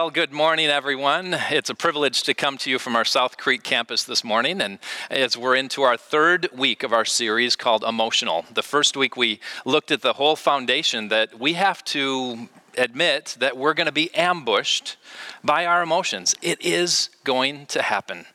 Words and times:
Well, 0.00 0.08
good 0.08 0.32
morning, 0.32 0.68
everyone. 0.68 1.34
It's 1.50 1.68
a 1.68 1.74
privilege 1.74 2.22
to 2.22 2.32
come 2.32 2.56
to 2.56 2.70
you 2.70 2.78
from 2.78 2.96
our 2.96 3.04
South 3.04 3.36
Creek 3.36 3.62
campus 3.62 4.02
this 4.02 4.24
morning. 4.24 4.62
And 4.62 4.78
as 5.10 5.36
we're 5.36 5.54
into 5.54 5.82
our 5.82 5.98
third 5.98 6.48
week 6.54 6.82
of 6.82 6.94
our 6.94 7.04
series 7.04 7.54
called 7.54 7.84
Emotional, 7.84 8.46
the 8.50 8.62
first 8.62 8.96
week 8.96 9.14
we 9.14 9.40
looked 9.66 9.90
at 9.90 10.00
the 10.00 10.14
whole 10.14 10.36
foundation 10.36 11.08
that 11.08 11.38
we 11.38 11.52
have 11.52 11.84
to 11.84 12.48
admit 12.76 13.36
that 13.40 13.56
we're 13.56 13.74
going 13.74 13.86
to 13.86 13.92
be 13.92 14.14
ambushed 14.14 14.96
by 15.42 15.66
our 15.66 15.82
emotions. 15.82 16.34
It 16.42 16.60
is 16.60 17.10
going 17.24 17.66
to 17.66 17.82
happen. 17.82 18.26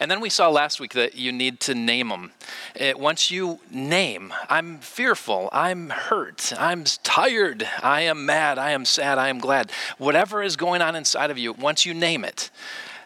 And 0.00 0.10
then 0.10 0.20
we 0.20 0.30
saw 0.30 0.48
last 0.48 0.80
week 0.80 0.92
that 0.94 1.14
you 1.14 1.32
need 1.32 1.60
to 1.60 1.74
name 1.74 2.08
them. 2.08 2.32
It, 2.74 2.96
uh, 2.96 2.98
once 2.98 3.30
you 3.30 3.60
name, 3.70 4.32
I'm 4.48 4.78
fearful, 4.78 5.48
I'm 5.52 5.90
hurt, 5.90 6.52
I'm 6.58 6.84
tired, 7.02 7.68
I 7.82 8.02
am 8.02 8.26
mad, 8.26 8.58
I 8.58 8.70
am 8.70 8.84
sad, 8.84 9.18
I 9.18 9.28
am 9.28 9.38
glad, 9.38 9.70
whatever 9.98 10.42
is 10.42 10.56
going 10.56 10.82
on 10.82 10.96
inside 10.96 11.30
of 11.30 11.38
you, 11.38 11.52
once 11.52 11.86
you 11.86 11.94
name 11.94 12.24
it, 12.24 12.50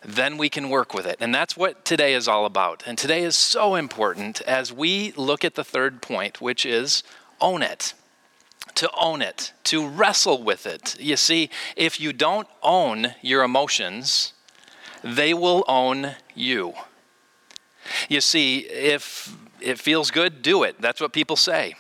then 0.04 0.36
we 0.36 0.48
can 0.48 0.68
work 0.68 0.94
with 0.94 1.06
it. 1.06 1.16
And 1.20 1.34
that's 1.34 1.56
what 1.56 1.84
today 1.84 2.14
is 2.14 2.26
all 2.26 2.44
about. 2.44 2.82
And 2.86 2.98
today 2.98 3.22
is 3.22 3.36
so 3.36 3.76
important 3.76 4.40
as 4.42 4.72
we 4.72 5.12
look 5.12 5.44
at 5.44 5.54
the 5.54 5.64
third 5.64 6.02
point, 6.02 6.40
which 6.40 6.66
is 6.66 7.02
own 7.40 7.62
it 7.62 7.94
to 8.76 8.90
own 8.98 9.22
it, 9.22 9.52
to 9.64 9.86
wrestle 9.86 10.42
with 10.42 10.66
it. 10.66 10.98
You 10.98 11.16
see, 11.16 11.50
if 11.76 12.00
you 12.00 12.12
don't 12.12 12.48
own 12.62 13.14
your 13.20 13.42
emotions, 13.42 14.32
they 15.02 15.34
will 15.34 15.64
own 15.68 16.14
you. 16.34 16.74
You 18.08 18.20
see, 18.20 18.58
if 18.58 19.34
it 19.60 19.78
feels 19.78 20.10
good, 20.10 20.42
do 20.42 20.62
it. 20.62 20.80
That's 20.80 21.00
what 21.00 21.12
people 21.12 21.36
say. 21.36 21.74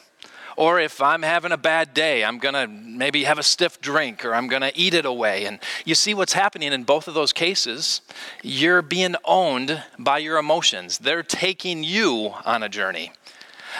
Or 0.56 0.78
if 0.78 1.00
I'm 1.00 1.22
having 1.22 1.52
a 1.52 1.56
bad 1.56 1.94
day, 1.94 2.24
I'm 2.24 2.38
going 2.38 2.54
to 2.54 2.66
maybe 2.66 3.24
have 3.24 3.38
a 3.38 3.42
stiff 3.42 3.80
drink 3.80 4.24
or 4.24 4.34
I'm 4.34 4.48
going 4.48 4.62
to 4.62 4.76
eat 4.78 4.94
it 4.94 5.06
away. 5.06 5.46
And 5.46 5.58
you 5.84 5.94
see 5.94 6.14
what's 6.14 6.34
happening 6.34 6.72
in 6.72 6.84
both 6.84 7.08
of 7.08 7.14
those 7.14 7.32
cases? 7.32 8.02
You're 8.42 8.82
being 8.82 9.16
owned 9.24 9.82
by 9.98 10.18
your 10.18 10.38
emotions, 10.38 10.98
they're 10.98 11.22
taking 11.22 11.82
you 11.82 12.34
on 12.44 12.62
a 12.62 12.68
journey. 12.68 13.12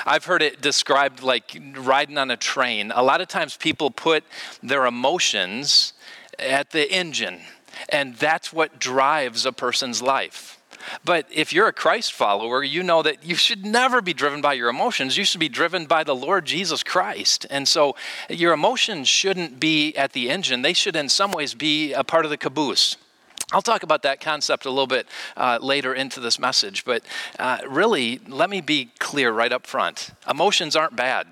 I've 0.06 0.24
heard 0.24 0.42
it 0.42 0.60
described 0.60 1.22
like 1.22 1.60
riding 1.76 2.18
on 2.18 2.30
a 2.30 2.36
train. 2.36 2.92
A 2.94 3.02
lot 3.02 3.20
of 3.20 3.28
times 3.28 3.56
people 3.56 3.90
put 3.90 4.24
their 4.62 4.86
emotions 4.86 5.92
at 6.38 6.70
the 6.70 6.90
engine, 6.90 7.40
and 7.88 8.16
that's 8.16 8.52
what 8.52 8.78
drives 8.78 9.46
a 9.46 9.52
person's 9.52 10.02
life. 10.02 10.58
But 11.04 11.26
if 11.30 11.52
you're 11.52 11.68
a 11.68 11.72
Christ 11.72 12.12
follower, 12.12 12.62
you 12.62 12.82
know 12.82 13.02
that 13.02 13.24
you 13.24 13.34
should 13.34 13.64
never 13.64 14.00
be 14.00 14.12
driven 14.12 14.40
by 14.40 14.54
your 14.54 14.68
emotions. 14.68 15.16
You 15.16 15.24
should 15.24 15.40
be 15.40 15.48
driven 15.48 15.86
by 15.86 16.04
the 16.04 16.14
Lord 16.14 16.44
Jesus 16.44 16.82
Christ. 16.82 17.46
And 17.50 17.68
so 17.68 17.94
your 18.28 18.52
emotions 18.52 19.08
shouldn't 19.08 19.60
be 19.60 19.94
at 19.96 20.12
the 20.12 20.30
engine, 20.30 20.62
they 20.62 20.72
should, 20.72 20.96
in 20.96 21.08
some 21.08 21.32
ways, 21.32 21.54
be 21.54 21.92
a 21.92 22.04
part 22.04 22.24
of 22.24 22.30
the 22.30 22.36
caboose. 22.36 22.96
I'll 23.52 23.62
talk 23.62 23.82
about 23.82 24.02
that 24.02 24.20
concept 24.20 24.64
a 24.64 24.70
little 24.70 24.86
bit 24.86 25.06
uh, 25.36 25.58
later 25.60 25.92
into 25.92 26.20
this 26.20 26.38
message, 26.38 26.84
but 26.86 27.02
uh, 27.38 27.58
really, 27.68 28.18
let 28.26 28.48
me 28.48 28.62
be 28.62 28.90
clear 28.98 29.30
right 29.30 29.52
up 29.52 29.66
front. 29.66 30.10
Emotions 30.28 30.74
aren't 30.74 30.96
bad. 30.96 31.26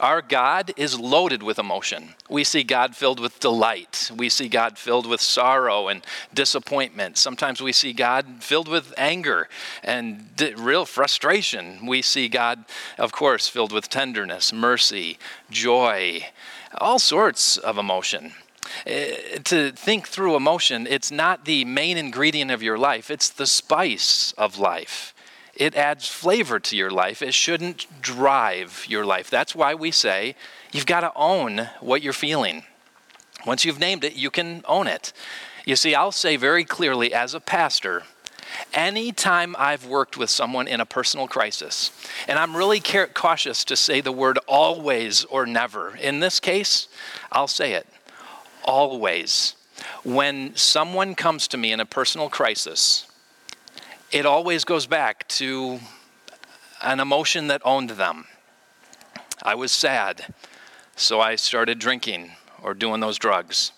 Our 0.00 0.22
God 0.22 0.72
is 0.78 0.98
loaded 0.98 1.42
with 1.42 1.58
emotion. 1.58 2.14
We 2.30 2.42
see 2.42 2.62
God 2.62 2.96
filled 2.96 3.20
with 3.20 3.38
delight. 3.38 4.10
We 4.16 4.30
see 4.30 4.48
God 4.48 4.78
filled 4.78 5.06
with 5.06 5.20
sorrow 5.20 5.88
and 5.88 6.02
disappointment. 6.32 7.18
Sometimes 7.18 7.60
we 7.60 7.72
see 7.72 7.92
God 7.92 8.42
filled 8.42 8.66
with 8.66 8.94
anger 8.96 9.46
and 9.84 10.26
real 10.56 10.86
frustration. 10.86 11.84
We 11.84 12.00
see 12.00 12.30
God, 12.30 12.64
of 12.96 13.12
course, 13.12 13.46
filled 13.46 13.72
with 13.72 13.90
tenderness, 13.90 14.54
mercy, 14.54 15.18
joy, 15.50 16.24
all 16.78 16.98
sorts 16.98 17.58
of 17.58 17.76
emotion. 17.76 18.32
Uh, 18.86 19.38
to 19.44 19.72
think 19.72 20.08
through 20.08 20.36
emotion, 20.36 20.86
it's 20.86 21.10
not 21.10 21.44
the 21.44 21.64
main 21.64 21.96
ingredient 21.96 22.50
of 22.50 22.62
your 22.62 22.78
life, 22.78 23.10
it's 23.10 23.28
the 23.28 23.46
spice 23.46 24.32
of 24.38 24.58
life. 24.58 25.14
It 25.54 25.74
adds 25.74 26.08
flavor 26.08 26.58
to 26.58 26.76
your 26.76 26.90
life. 26.90 27.20
It 27.20 27.34
shouldn't 27.34 27.86
drive 28.00 28.86
your 28.88 29.04
life. 29.04 29.28
That's 29.28 29.54
why 29.54 29.74
we 29.74 29.90
say 29.90 30.34
you've 30.72 30.86
got 30.86 31.00
to 31.00 31.12
own 31.14 31.68
what 31.80 32.00
you're 32.00 32.14
feeling. 32.14 32.64
Once 33.46 33.64
you've 33.64 33.78
named 33.78 34.02
it, 34.02 34.14
you 34.14 34.30
can 34.30 34.62
own 34.66 34.86
it. 34.86 35.12
You 35.66 35.76
see, 35.76 35.94
I'll 35.94 36.12
say 36.12 36.36
very 36.36 36.64
clearly 36.64 37.12
as 37.12 37.34
a 37.34 37.40
pastor, 37.40 38.04
anytime 38.72 39.54
I've 39.58 39.84
worked 39.84 40.16
with 40.16 40.30
someone 40.30 40.66
in 40.66 40.80
a 40.80 40.86
personal 40.86 41.28
crisis, 41.28 41.90
and 42.26 42.38
I'm 42.38 42.56
really 42.56 42.80
cautious 42.80 43.64
to 43.64 43.76
say 43.76 44.00
the 44.00 44.12
word 44.12 44.38
always 44.48 45.24
or 45.26 45.44
never. 45.46 45.96
In 45.96 46.20
this 46.20 46.40
case, 46.40 46.88
I'll 47.30 47.48
say 47.48 47.74
it 47.74 47.86
always. 48.64 49.54
When 50.04 50.54
someone 50.56 51.14
comes 51.14 51.48
to 51.48 51.56
me 51.56 51.72
in 51.72 51.80
a 51.80 51.86
personal 51.86 52.28
crisis, 52.28 53.06
it 54.10 54.26
always 54.26 54.64
goes 54.64 54.86
back 54.86 55.26
to 55.28 55.80
an 56.82 57.00
emotion 57.00 57.46
that 57.48 57.62
owned 57.64 57.90
them. 57.90 58.26
I 59.42 59.54
was 59.54 59.72
sad, 59.72 60.34
so 60.96 61.20
I 61.20 61.36
started 61.36 61.78
drinking 61.78 62.32
or 62.62 62.74
doing 62.74 63.00
those 63.00 63.18
drugs. 63.18 63.72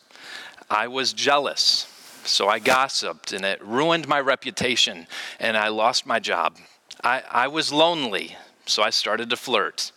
I 0.69 0.89
was 0.89 1.13
jealous, 1.13 1.87
so 2.25 2.49
I 2.49 2.59
gossiped 2.59 3.33
and 3.33 3.45
it 3.45 3.65
ruined 3.65 4.09
my 4.09 4.21
reputation 4.21 5.07
and 5.39 5.57
I 5.57 5.69
lost 5.69 6.07
my 6.07 6.19
job. 6.19 6.57
I, 7.05 7.23
I 7.31 7.49
was 7.49 7.73
lonely, 7.73 8.37
so 8.67 8.83
I 8.83 8.91
started 8.91 9.31
to 9.31 9.37
flirt. 9.37 9.93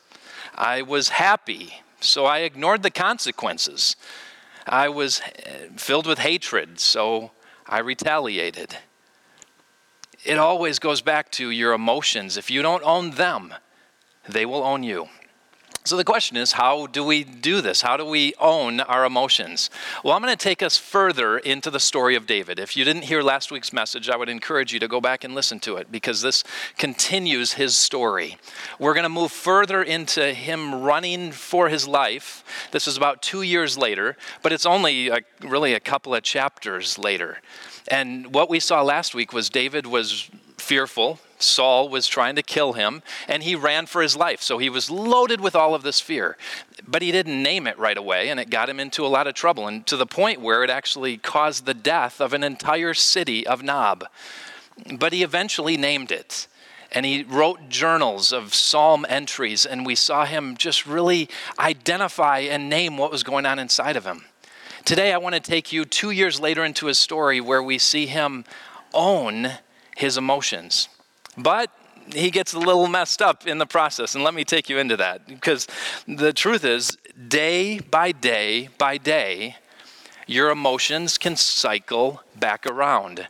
I 0.54 0.82
was 0.82 1.10
happy, 1.10 1.82
so 2.00 2.26
I 2.26 2.40
ignored 2.40 2.84
the 2.84 2.92
consequences. 2.92 3.96
I 4.66 4.90
was 4.90 5.22
uh, 5.22 5.70
filled 5.78 6.08
with 6.08 6.20
hatred, 6.20 6.80
so 6.80 7.32
I 7.68 7.80
retaliated. 7.80 8.78
It 10.24 10.38
always 10.38 10.80
goes 10.80 11.02
back 11.02 11.32
to 11.34 11.52
your 11.52 11.74
emotions. 11.74 12.36
If 12.36 12.50
you 12.50 12.62
don't 12.62 12.84
own 12.84 13.12
them, 13.12 13.54
they 14.28 14.46
will 14.46 14.64
own 14.64 14.82
you. 14.84 15.08
So 15.86 15.98
the 15.98 16.04
question 16.04 16.36
is, 16.36 16.54
how 16.54 16.88
do 16.88 17.04
we 17.04 17.24
do 17.24 17.62
this? 17.62 17.84
How 17.84 17.96
do 17.96 18.04
we 18.04 18.34
own 18.40 18.80
our 18.80 19.06
emotions? 19.06 19.70
Well, 20.04 20.16
I'm 20.16 20.22
going 20.24 20.36
to 20.36 20.44
take 20.44 20.64
us 20.64 20.78
further 20.78 21.38
into 21.38 21.70
the 21.70 21.80
story 21.80 22.16
of 22.16 22.26
David. 22.26 22.58
If 22.58 22.76
you 22.76 22.84
didn't 22.84 23.04
hear 23.04 23.22
last 23.22 23.52
week's 23.52 23.72
message, 23.72 24.10
I 24.10 24.16
would 24.16 24.28
encourage 24.28 24.74
you 24.74 24.80
to 24.80 24.88
go 24.88 25.00
back 25.00 25.24
and 25.24 25.36
listen 25.36 25.60
to 25.60 25.76
it 25.76 25.92
because 25.92 26.24
this 26.24 26.44
continues 26.80 27.54
his 27.54 27.78
story. 27.78 28.38
We're 28.80 28.96
going 28.96 29.04
to 29.04 29.10
move 29.10 29.32
further 29.32 29.84
into 29.84 30.34
him 30.34 30.82
running 30.82 31.32
for 31.32 31.70
his 31.70 31.88
life. 31.88 32.44
This 32.72 32.88
is 32.88 32.98
about 32.98 33.22
two 33.22 33.44
years 33.44 33.78
later, 33.78 34.18
but 34.42 34.52
it's 34.52 34.66
only 34.66 35.10
a, 35.10 35.20
really 35.42 35.76
a 35.76 35.80
couple 35.80 36.16
of 36.16 36.24
chapters 36.24 36.98
later. 36.98 37.38
And 37.90 38.34
what 38.34 38.50
we 38.50 38.60
saw 38.60 38.82
last 38.82 39.14
week 39.14 39.34
was 39.34 39.52
David 39.52 39.86
was 39.86 40.32
fearful. 40.66 41.20
Saul 41.38 41.90
was 41.90 42.08
trying 42.08 42.36
to 42.36 42.42
kill 42.42 42.74
him, 42.74 43.04
and 43.28 43.44
he 43.44 43.56
ran 43.56 43.86
for 43.86 44.02
his 44.02 44.16
life. 44.16 44.42
So 44.42 44.58
he 44.58 44.70
was 44.70 44.90
loaded 44.90 45.40
with 45.40 45.56
all 45.56 45.76
of 45.76 45.84
this 45.84 46.00
fear. 46.00 46.38
But 46.88 47.02
he 47.02 47.12
didn't 47.12 47.44
name 47.44 47.68
it 47.68 47.78
right 47.78 47.98
away, 47.98 48.30
and 48.30 48.40
it 48.40 48.50
got 48.50 48.70
him 48.70 48.80
into 48.80 49.06
a 49.06 49.08
lot 49.08 49.28
of 49.28 49.36
trouble, 49.36 49.68
and 49.68 49.86
to 49.86 49.96
the 49.96 50.08
point 50.08 50.42
where 50.42 50.64
it 50.64 50.70
actually 50.70 51.18
caused 51.18 51.66
the 51.66 51.74
death 51.74 52.20
of 52.20 52.34
an 52.34 52.44
entire 52.44 52.94
city 52.94 53.46
of 53.46 53.62
Nob. 53.62 54.06
But 54.98 55.14
he 55.14 55.24
eventually 55.24 55.78
named 55.78 56.12
it. 56.12 56.48
And 56.92 57.06
he 57.06 57.24
wrote 57.24 57.70
journals 57.70 58.32
of 58.32 58.54
psalm 58.54 59.06
entries, 59.10 59.66
and 59.66 59.86
we 59.86 59.96
saw 59.96 60.26
him 60.26 60.56
just 60.56 60.88
really 60.88 61.30
identify 61.60 62.40
and 62.40 62.70
name 62.70 62.98
what 62.98 63.12
was 63.12 63.24
going 63.24 63.46
on 63.46 63.60
inside 63.60 63.98
of 63.98 64.06
him. 64.06 64.24
Today, 64.86 65.12
I 65.12 65.18
want 65.18 65.36
to 65.36 65.42
take 65.42 65.74
you 65.74 65.84
two 65.84 66.12
years 66.12 66.40
later 66.40 66.64
into 66.64 66.86
his 66.86 66.98
story 66.98 67.42
where 67.42 67.62
we 67.62 67.78
see 67.78 68.06
him 68.06 68.46
own 68.94 69.52
his 69.96 70.18
emotions. 70.18 70.90
But 71.38 71.72
he 72.14 72.30
gets 72.30 72.54
a 72.54 72.60
little 72.60 72.88
messed 72.88 73.22
up 73.22 73.48
in 73.48 73.58
the 73.58 73.66
process. 73.66 74.14
And 74.14 74.24
let 74.24 74.34
me 74.34 74.44
take 74.44 74.70
you 74.70 74.78
into 74.78 74.98
that. 74.98 75.28
Because 75.28 75.68
the 76.08 76.34
truth 76.34 76.64
is, 76.64 76.98
day 77.28 77.80
by 77.80 78.12
day 78.12 78.70
by 78.78 78.98
day, 78.98 79.56
your 80.28 80.52
emotions 80.52 81.18
can 81.18 81.36
cycle 81.36 82.22
back 82.36 82.68
around. 82.68 83.28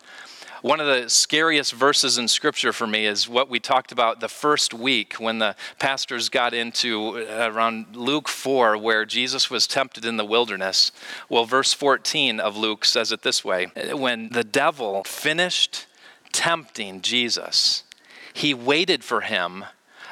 One 0.62 0.79
of 0.79 0.88
the 0.88 1.12
scariest 1.12 1.73
verses 1.73 2.17
in 2.17 2.27
Scripture 2.27 2.73
for 2.73 2.88
me 2.88 3.06
is 3.06 3.29
what 3.29 3.50
we 3.50 3.59
talked 3.59 3.91
about 3.91 4.19
the 4.19 4.27
first 4.27 4.73
week 4.73 5.13
when 5.19 5.38
the 5.38 5.56
pastors 5.77 6.27
got 6.27 6.56
into 6.56 7.19
uh, 7.19 7.51
around 7.53 7.95
Luke 7.95 8.27
4, 8.27 8.75
where 8.75 9.06
Jesus 9.06 9.51
was 9.51 9.67
tempted 9.67 10.06
in 10.06 10.17
the 10.17 10.25
wilderness. 10.25 10.91
Well, 11.29 11.45
verse 11.45 11.71
14 11.71 12.39
of 12.39 12.57
Luke 12.57 12.83
says 12.83 13.12
it 13.12 13.21
this 13.21 13.45
way 13.45 13.67
When 13.94 14.29
the 14.29 14.44
devil 14.44 15.03
finished 15.03 15.85
tempting 16.35 17.01
Jesus, 17.01 17.83
he 18.33 18.53
waited 18.53 19.05
for 19.05 19.21
him 19.21 19.63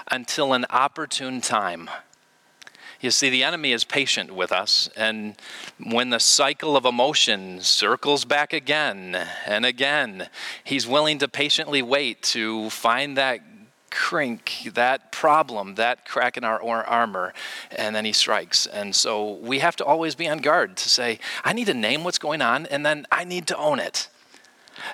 until 0.09 0.53
an 0.53 0.65
opportune 0.69 1.41
time. 1.41 1.89
You 3.01 3.11
see, 3.11 3.29
the 3.29 3.43
enemy 3.43 3.73
is 3.73 3.83
patient 3.83 4.33
with 4.33 4.53
us, 4.53 4.89
and 4.95 5.35
when 5.77 6.11
the 6.11 6.21
cycle 6.21 6.77
of 6.77 6.85
emotion 6.85 7.59
circles 7.59 8.23
back 8.23 8.53
again 8.53 9.27
and 9.45 9.65
again, 9.65 10.29
he's 10.63 10.87
willing 10.87 11.19
to 11.19 11.27
patiently 11.27 11.81
wait 11.81 12.23
to 12.23 12.69
find 12.69 13.17
that 13.17 13.41
crink, 13.91 14.69
that 14.73 15.11
problem, 15.11 15.75
that 15.75 16.05
crack 16.05 16.37
in 16.37 16.45
our 16.45 16.61
armor, 16.63 17.33
and 17.69 17.93
then 17.93 18.05
he 18.05 18.13
strikes. 18.13 18.65
And 18.65 18.95
so 18.95 19.33
we 19.33 19.59
have 19.59 19.75
to 19.75 19.85
always 19.85 20.15
be 20.15 20.29
on 20.29 20.37
guard 20.37 20.77
to 20.77 20.89
say, 20.89 21.19
I 21.43 21.51
need 21.51 21.65
to 21.65 21.73
name 21.73 22.05
what's 22.05 22.17
going 22.17 22.41
on, 22.41 22.65
and 22.67 22.85
then 22.85 23.05
I 23.11 23.25
need 23.25 23.47
to 23.47 23.57
own 23.57 23.79
it. 23.79 24.07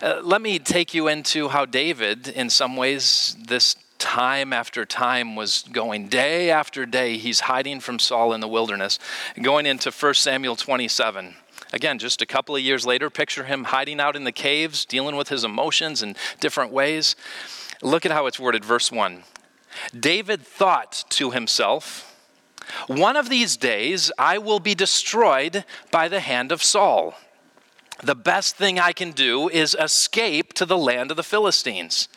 Uh, 0.02 0.22
let 0.24 0.42
me 0.42 0.60
take 0.60 0.94
you 0.94 1.08
into 1.08 1.50
how 1.50 1.66
David, 1.66 2.28
in 2.28 2.50
some 2.50 2.78
ways, 2.78 3.36
this 3.48 3.76
time 3.98 4.54
after 4.54 4.86
time 4.86 5.36
was 5.36 5.66
going. 5.72 6.08
Day 6.08 6.50
after 6.50 6.86
day 6.86 7.18
he's 7.18 7.42
hiding 7.42 7.82
from 7.82 8.00
saul 8.00 8.34
in 8.34 8.40
the 8.40 8.48
wilderness 8.48 8.98
going 9.42 9.66
into 9.66 9.92
1 9.92 10.14
samuel 10.14 10.56
27 10.56 11.36
again 11.74 12.00
just 12.00 12.22
a 12.22 12.26
couple 12.26 12.56
of 12.56 12.62
years 12.62 12.86
later 12.86 13.10
picture 13.10 13.44
him 13.44 13.66
hiding 13.66 14.00
out 14.00 14.16
in 14.16 14.24
the 14.24 14.32
caves 14.32 14.86
dealing 14.86 15.18
with 15.18 15.28
his 15.28 15.44
emotions 15.44 16.02
in 16.02 16.16
different 16.40 16.72
ways. 16.72 17.18
Look 17.82 18.06
at 18.06 18.14
how 18.14 18.26
it's 18.26 18.40
worded 18.40 18.64
verse 18.64 18.90
1 18.90 19.24
david 20.00 20.42
thought 20.42 21.04
to 21.10 21.32
himself 21.32 22.06
one 22.88 23.18
of 23.18 23.30
these 23.30 23.58
days 23.58 24.12
i 24.18 24.38
will 24.38 24.60
be 24.60 24.74
destroyed 24.74 25.66
by 25.92 26.08
the 26.08 26.22
hand 26.22 26.52
of 26.52 26.64
saul 26.64 27.16
the 28.04 28.16
best 28.16 28.56
thing 28.56 28.80
I 28.80 28.92
can 28.92 29.12
do 29.12 29.50
is 29.50 29.76
escape 29.80 30.54
to 30.54 30.66
the 30.66 30.78
land 30.78 31.12
of 31.12 31.18
the 31.18 31.24
Philistines. 31.24 32.08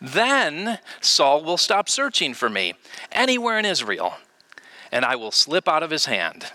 Then 0.00 0.78
Saul 1.00 1.44
will 1.44 1.58
stop 1.58 1.88
searching 1.88 2.34
for 2.34 2.48
me 2.48 2.74
anywhere 3.12 3.58
in 3.58 3.64
Israel, 3.64 4.14
and 4.90 5.04
I 5.04 5.16
will 5.16 5.30
slip 5.30 5.68
out 5.68 5.82
of 5.82 5.90
his 5.90 6.06
hand. 6.06 6.46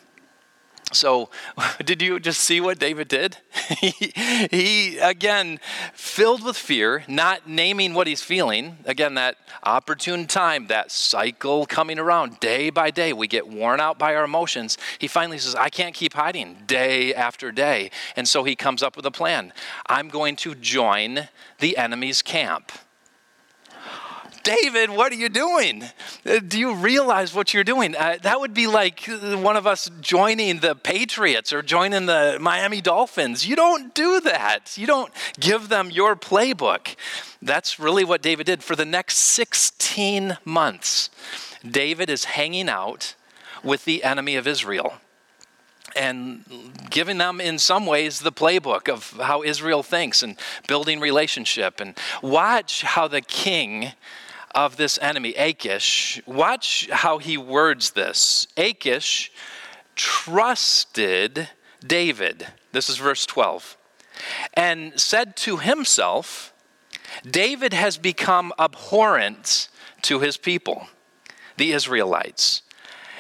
So, 0.96 1.30
did 1.86 2.02
you 2.02 2.20
just 2.20 2.42
see 2.42 2.62
what 2.62 2.80
David 2.80 3.08
did? 3.08 3.38
he, 3.80 4.14
he, 4.52 4.98
again, 4.98 5.60
filled 5.94 6.44
with 6.44 6.58
fear, 6.58 7.04
not 7.08 7.48
naming 7.48 7.94
what 7.94 8.08
he's 8.08 8.22
feeling. 8.22 8.78
Again, 8.86 9.16
that 9.16 9.38
opportune 9.64 10.28
time, 10.28 10.68
that 10.68 10.92
cycle 10.92 11.66
coming 11.66 12.00
around 12.00 12.40
day 12.40 12.70
by 12.70 12.92
day. 12.92 13.14
We 13.14 13.28
get 13.28 13.48
worn 13.48 13.80
out 13.80 14.00
by 14.00 14.16
our 14.16 14.24
emotions. 14.24 14.78
He 15.00 15.08
finally 15.08 15.38
says, 15.38 15.56
I 15.56 15.70
can't 15.70 15.94
keep 15.94 16.14
hiding 16.14 16.64
day 16.66 17.14
after 17.14 17.52
day. 17.52 17.92
And 18.16 18.28
so 18.28 18.44
he 18.44 18.56
comes 18.56 18.82
up 18.82 18.96
with 18.96 19.06
a 19.06 19.12
plan 19.12 19.54
I'm 19.88 20.10
going 20.10 20.36
to 20.38 20.56
join 20.56 21.30
the 21.60 21.78
enemy's 21.78 22.22
camp. 22.22 22.72
David, 24.46 24.92
what 24.92 25.12
are 25.12 25.16
you 25.16 25.28
doing? 25.28 25.86
Uh, 26.24 26.38
do 26.38 26.60
you 26.60 26.76
realize 26.76 27.34
what 27.34 27.52
you're 27.52 27.64
doing? 27.64 27.96
Uh, 27.96 28.20
that 28.22 28.40
would 28.40 28.54
be 28.54 28.68
like 28.68 29.04
one 29.08 29.58
of 29.58 29.66
us 29.66 29.90
joining 30.02 30.60
the 30.60 30.76
Patriots 30.76 31.52
or 31.52 31.64
joining 31.64 32.06
the 32.06 32.38
Miami 32.40 32.80
Dolphins. 32.80 33.48
You 33.48 33.56
don't 33.56 33.96
do 33.96 34.22
that. 34.22 34.78
You 34.78 34.86
don't 34.86 35.12
give 35.40 35.68
them 35.70 35.90
your 35.90 36.16
playbook. 36.16 36.96
That's 37.42 37.80
really 37.80 38.04
what 38.04 38.22
David 38.22 38.46
did. 38.46 38.62
For 38.62 38.76
the 38.76 38.86
next 38.86 39.18
16 39.18 40.38
months, 40.46 41.10
David 41.68 42.12
is 42.12 42.26
hanging 42.26 42.70
out 42.70 43.16
with 43.64 43.86
the 43.86 44.04
enemy 44.04 44.36
of 44.36 44.46
Israel 44.46 44.94
and 45.96 46.44
giving 46.92 47.18
them 47.18 47.42
in 47.42 47.58
some 47.58 47.88
ways 47.88 48.20
the 48.20 48.32
playbook 48.32 48.90
of 48.90 49.12
how 49.22 49.42
Israel 49.42 49.82
thinks 49.82 50.22
and 50.22 50.38
building 50.68 51.00
relationship 51.00 51.80
and 51.80 51.98
watch 52.22 52.84
how 52.84 53.08
the 53.08 53.22
king 53.22 53.94
of 54.56 54.78
this 54.78 54.98
enemy, 55.02 55.34
Achish, 55.36 56.22
watch 56.26 56.90
how 56.90 57.18
he 57.18 57.38
words 57.38 57.92
this. 57.92 58.48
Achish 58.56 59.32
trusted 59.96 61.50
David. 61.86 62.48
This 62.72 62.90
is 62.90 62.98
verse 62.98 63.26
12. 63.26 63.78
And 64.54 65.00
said 65.00 65.36
to 65.38 65.58
himself, 65.58 66.54
David 67.30 67.74
has 67.74 67.98
become 67.98 68.54
abhorrent 68.58 69.70
to 70.04 70.20
his 70.20 70.38
people, 70.38 70.88
the 71.58 71.74
Israelites. 71.74 72.62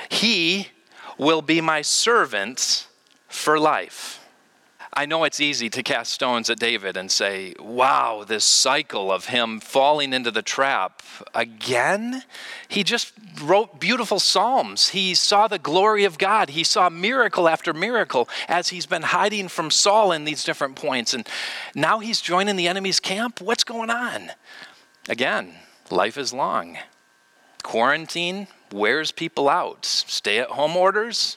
He 0.10 0.70
will 1.18 1.42
be 1.42 1.62
my 1.62 1.82
servant 1.82 2.88
for 3.28 3.60
life. 3.60 4.25
I 4.98 5.06
know 5.06 5.26
it's 5.26 5.42
easy 5.42 5.70
to 5.72 5.84
cast 5.84 6.14
stones 6.14 6.50
at 6.50 6.58
David 6.58 6.96
and 6.96 7.12
say, 7.12 7.54
wow, 7.60 8.24
this 8.26 8.46
cycle 8.46 9.12
of 9.12 9.26
him 9.26 9.60
falling 9.60 10.14
into 10.14 10.32
the 10.32 10.42
trap 10.42 11.04
again. 11.34 12.24
He 12.70 12.82
just 12.86 13.12
wrote 13.44 13.82
beautiful 13.82 14.20
Psalms. 14.20 14.90
He 14.90 15.14
saw 15.14 15.50
the 15.50 15.60
glory 15.60 16.06
of 16.06 16.18
God. 16.18 16.52
He 16.52 16.64
saw 16.64 16.90
miracle 16.90 17.50
after 17.50 17.74
miracle 17.74 18.30
as 18.48 18.70
he's 18.70 18.86
been 18.86 19.02
hiding 19.02 19.50
from 19.50 19.70
Saul 19.70 20.14
in 20.14 20.24
these 20.24 20.46
different 20.46 20.78
points. 20.78 21.14
And 21.14 21.28
now 21.76 22.00
he's 22.00 22.22
joining 22.22 22.56
the 22.56 22.70
enemy's 22.70 23.02
camp. 23.02 23.42
What's 23.42 23.66
going 23.66 23.90
on? 23.90 24.32
Again, 25.10 25.56
life 25.92 26.18
is 26.18 26.32
long. 26.32 26.78
Quarantine 27.64 28.48
wears 28.72 29.12
people 29.12 29.50
out. 29.50 29.86
Stay 29.86 30.40
at 30.40 30.52
home 30.52 30.78
orders, 30.78 31.36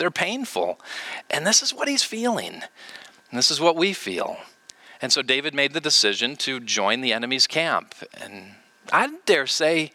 they're 0.00 0.10
painful. 0.10 0.80
And 1.28 1.46
this 1.46 1.62
is 1.62 1.72
what 1.74 1.86
he's 1.86 2.02
feeling. 2.02 2.54
And 2.54 3.38
this 3.38 3.50
is 3.50 3.60
what 3.60 3.76
we 3.76 3.92
feel. 3.92 4.38
And 5.02 5.12
so 5.12 5.20
David 5.20 5.54
made 5.54 5.74
the 5.74 5.80
decision 5.80 6.36
to 6.36 6.58
join 6.58 7.02
the 7.02 7.12
enemy's 7.12 7.46
camp. 7.46 7.94
And 8.20 8.54
I 8.92 9.08
dare 9.26 9.46
say, 9.46 9.92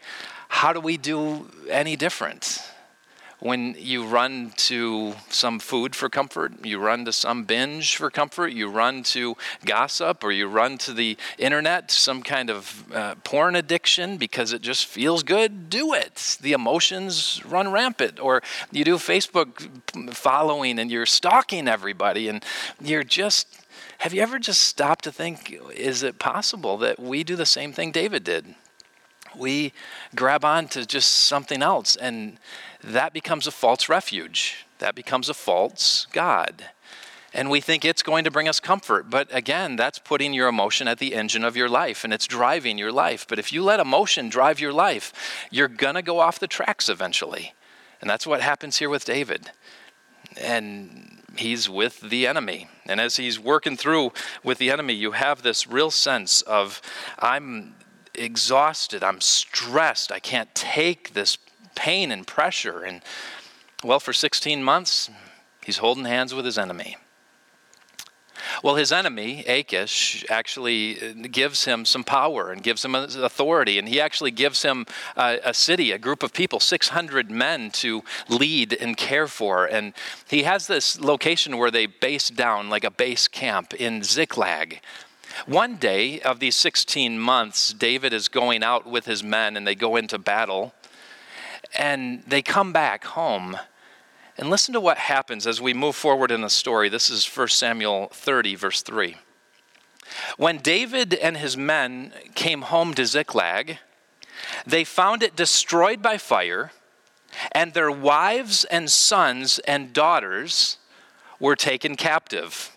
how 0.48 0.72
do 0.72 0.80
we 0.80 0.96
do 0.96 1.50
any 1.68 1.96
different? 1.96 2.62
When 3.38 3.74
you 3.78 4.06
run 4.06 4.52
to 4.56 5.14
some 5.28 5.58
food 5.58 5.94
for 5.94 6.08
comfort, 6.08 6.64
you 6.64 6.78
run 6.78 7.04
to 7.04 7.12
some 7.12 7.44
binge 7.44 7.96
for 7.96 8.10
comfort, 8.10 8.48
you 8.48 8.68
run 8.68 9.02
to 9.04 9.36
gossip, 9.64 10.24
or 10.24 10.32
you 10.32 10.48
run 10.48 10.78
to 10.78 10.94
the 10.94 11.18
internet, 11.38 11.90
some 11.90 12.22
kind 12.22 12.48
of 12.48 12.90
uh, 12.94 13.14
porn 13.24 13.54
addiction 13.54 14.16
because 14.16 14.54
it 14.54 14.62
just 14.62 14.86
feels 14.86 15.22
good, 15.22 15.68
do 15.68 15.92
it. 15.92 16.38
The 16.40 16.54
emotions 16.54 17.42
run 17.44 17.70
rampant. 17.70 18.18
Or 18.18 18.42
you 18.72 18.84
do 18.84 18.96
Facebook 18.96 20.14
following 20.14 20.78
and 20.78 20.90
you're 20.90 21.04
stalking 21.06 21.68
everybody 21.68 22.28
and 22.28 22.42
you're 22.80 23.04
just. 23.04 23.48
Have 23.98 24.12
you 24.12 24.20
ever 24.20 24.38
just 24.38 24.62
stopped 24.62 25.04
to 25.04 25.12
think, 25.12 25.58
is 25.74 26.02
it 26.02 26.18
possible 26.18 26.76
that 26.78 27.00
we 27.00 27.24
do 27.24 27.34
the 27.34 27.46
same 27.46 27.72
thing 27.72 27.92
David 27.92 28.24
did? 28.24 28.54
We 29.34 29.72
grab 30.14 30.44
on 30.44 30.68
to 30.68 30.86
just 30.86 31.12
something 31.12 31.62
else 31.62 31.96
and 31.96 32.38
that 32.82 33.12
becomes 33.12 33.46
a 33.46 33.50
false 33.50 33.88
refuge. 33.88 34.66
That 34.78 34.94
becomes 34.94 35.28
a 35.28 35.34
false 35.34 36.06
God. 36.12 36.66
And 37.32 37.50
we 37.50 37.60
think 37.60 37.84
it's 37.84 38.02
going 38.02 38.24
to 38.24 38.30
bring 38.30 38.48
us 38.48 38.60
comfort. 38.60 39.10
But 39.10 39.28
again, 39.30 39.76
that's 39.76 39.98
putting 39.98 40.32
your 40.32 40.48
emotion 40.48 40.88
at 40.88 40.98
the 40.98 41.14
engine 41.14 41.44
of 41.44 41.56
your 41.56 41.68
life 41.68 42.02
and 42.02 42.12
it's 42.12 42.26
driving 42.26 42.78
your 42.78 42.92
life. 42.92 43.26
But 43.28 43.38
if 43.38 43.52
you 43.52 43.62
let 43.62 43.78
emotion 43.78 44.30
drive 44.30 44.58
your 44.58 44.72
life, 44.72 45.12
you're 45.50 45.68
going 45.68 45.96
to 45.96 46.02
go 46.02 46.18
off 46.18 46.38
the 46.38 46.46
tracks 46.46 46.88
eventually. 46.88 47.52
And 48.00 48.08
that's 48.08 48.26
what 48.26 48.40
happens 48.40 48.78
here 48.78 48.88
with 48.88 49.04
David. 49.04 49.50
And 50.40 51.22
he's 51.36 51.68
with 51.68 52.00
the 52.00 52.26
enemy. 52.26 52.68
And 52.86 53.00
as 53.00 53.16
he's 53.16 53.38
working 53.38 53.76
through 53.76 54.12
with 54.42 54.58
the 54.58 54.70
enemy, 54.70 54.94
you 54.94 55.12
have 55.12 55.42
this 55.42 55.66
real 55.66 55.90
sense 55.90 56.42
of, 56.42 56.80
I'm 57.18 57.74
exhausted, 58.14 59.02
I'm 59.02 59.20
stressed, 59.20 60.10
I 60.10 60.20
can't 60.20 60.54
take 60.54 61.12
this 61.12 61.36
pain 61.76 62.10
and 62.10 62.26
pressure. 62.26 62.82
And 62.82 63.02
well, 63.84 64.00
for 64.00 64.12
16 64.12 64.64
months, 64.64 65.08
he's 65.64 65.78
holding 65.78 66.04
hands 66.04 66.34
with 66.34 66.44
his 66.44 66.58
enemy. 66.58 66.96
Well, 68.62 68.76
his 68.76 68.92
enemy, 68.92 69.44
Achish, 69.46 70.24
actually 70.30 71.00
uh, 71.00 71.12
gives 71.30 71.64
him 71.64 71.84
some 71.84 72.04
power 72.04 72.50
and 72.50 72.62
gives 72.62 72.84
him 72.84 72.94
authority. 72.94 73.78
And 73.78 73.88
he 73.88 74.00
actually 74.00 74.30
gives 74.30 74.62
him 74.62 74.86
a, 75.16 75.38
a, 75.44 75.54
city, 75.54 75.92
a 75.92 75.98
group 75.98 76.22
of 76.22 76.32
people, 76.32 76.60
600 76.60 77.30
men 77.30 77.70
to 77.72 78.02
lead 78.28 78.72
and 78.74 78.96
care 78.96 79.26
for. 79.26 79.66
And 79.66 79.92
he 80.28 80.44
has 80.44 80.66
this 80.66 81.00
location 81.00 81.58
where 81.58 81.70
they 81.70 81.86
base 81.86 82.30
down, 82.30 82.68
like 82.68 82.84
a 82.84 82.90
base 82.90 83.28
camp 83.28 83.74
in 83.74 84.02
Ziklag. 84.02 84.80
One 85.44 85.76
day 85.76 86.20
of 86.20 86.40
these 86.40 86.56
16 86.56 87.18
months, 87.18 87.72
David 87.72 88.12
is 88.12 88.28
going 88.28 88.62
out 88.62 88.86
with 88.86 89.04
his 89.04 89.22
men 89.22 89.56
and 89.56 89.66
they 89.66 89.74
go 89.74 89.96
into 89.96 90.18
battle. 90.18 90.72
And 91.76 92.22
they 92.26 92.42
come 92.42 92.72
back 92.72 93.04
home. 93.04 93.56
And 94.38 94.50
listen 94.50 94.74
to 94.74 94.80
what 94.80 94.98
happens 94.98 95.46
as 95.46 95.60
we 95.60 95.72
move 95.72 95.96
forward 95.96 96.30
in 96.30 96.42
the 96.42 96.50
story. 96.50 96.88
This 96.88 97.10
is 97.10 97.26
1 97.26 97.48
Samuel 97.48 98.08
30, 98.12 98.54
verse 98.54 98.82
3. 98.82 99.16
When 100.36 100.58
David 100.58 101.14
and 101.14 101.36
his 101.36 101.56
men 101.56 102.12
came 102.34 102.62
home 102.62 102.94
to 102.94 103.06
Ziklag, 103.06 103.78
they 104.66 104.84
found 104.84 105.22
it 105.22 105.36
destroyed 105.36 106.02
by 106.02 106.18
fire, 106.18 106.72
and 107.52 107.72
their 107.72 107.90
wives 107.90 108.64
and 108.64 108.90
sons 108.90 109.58
and 109.60 109.92
daughters 109.92 110.78
were 111.40 111.56
taken 111.56 111.96
captive. 111.96 112.72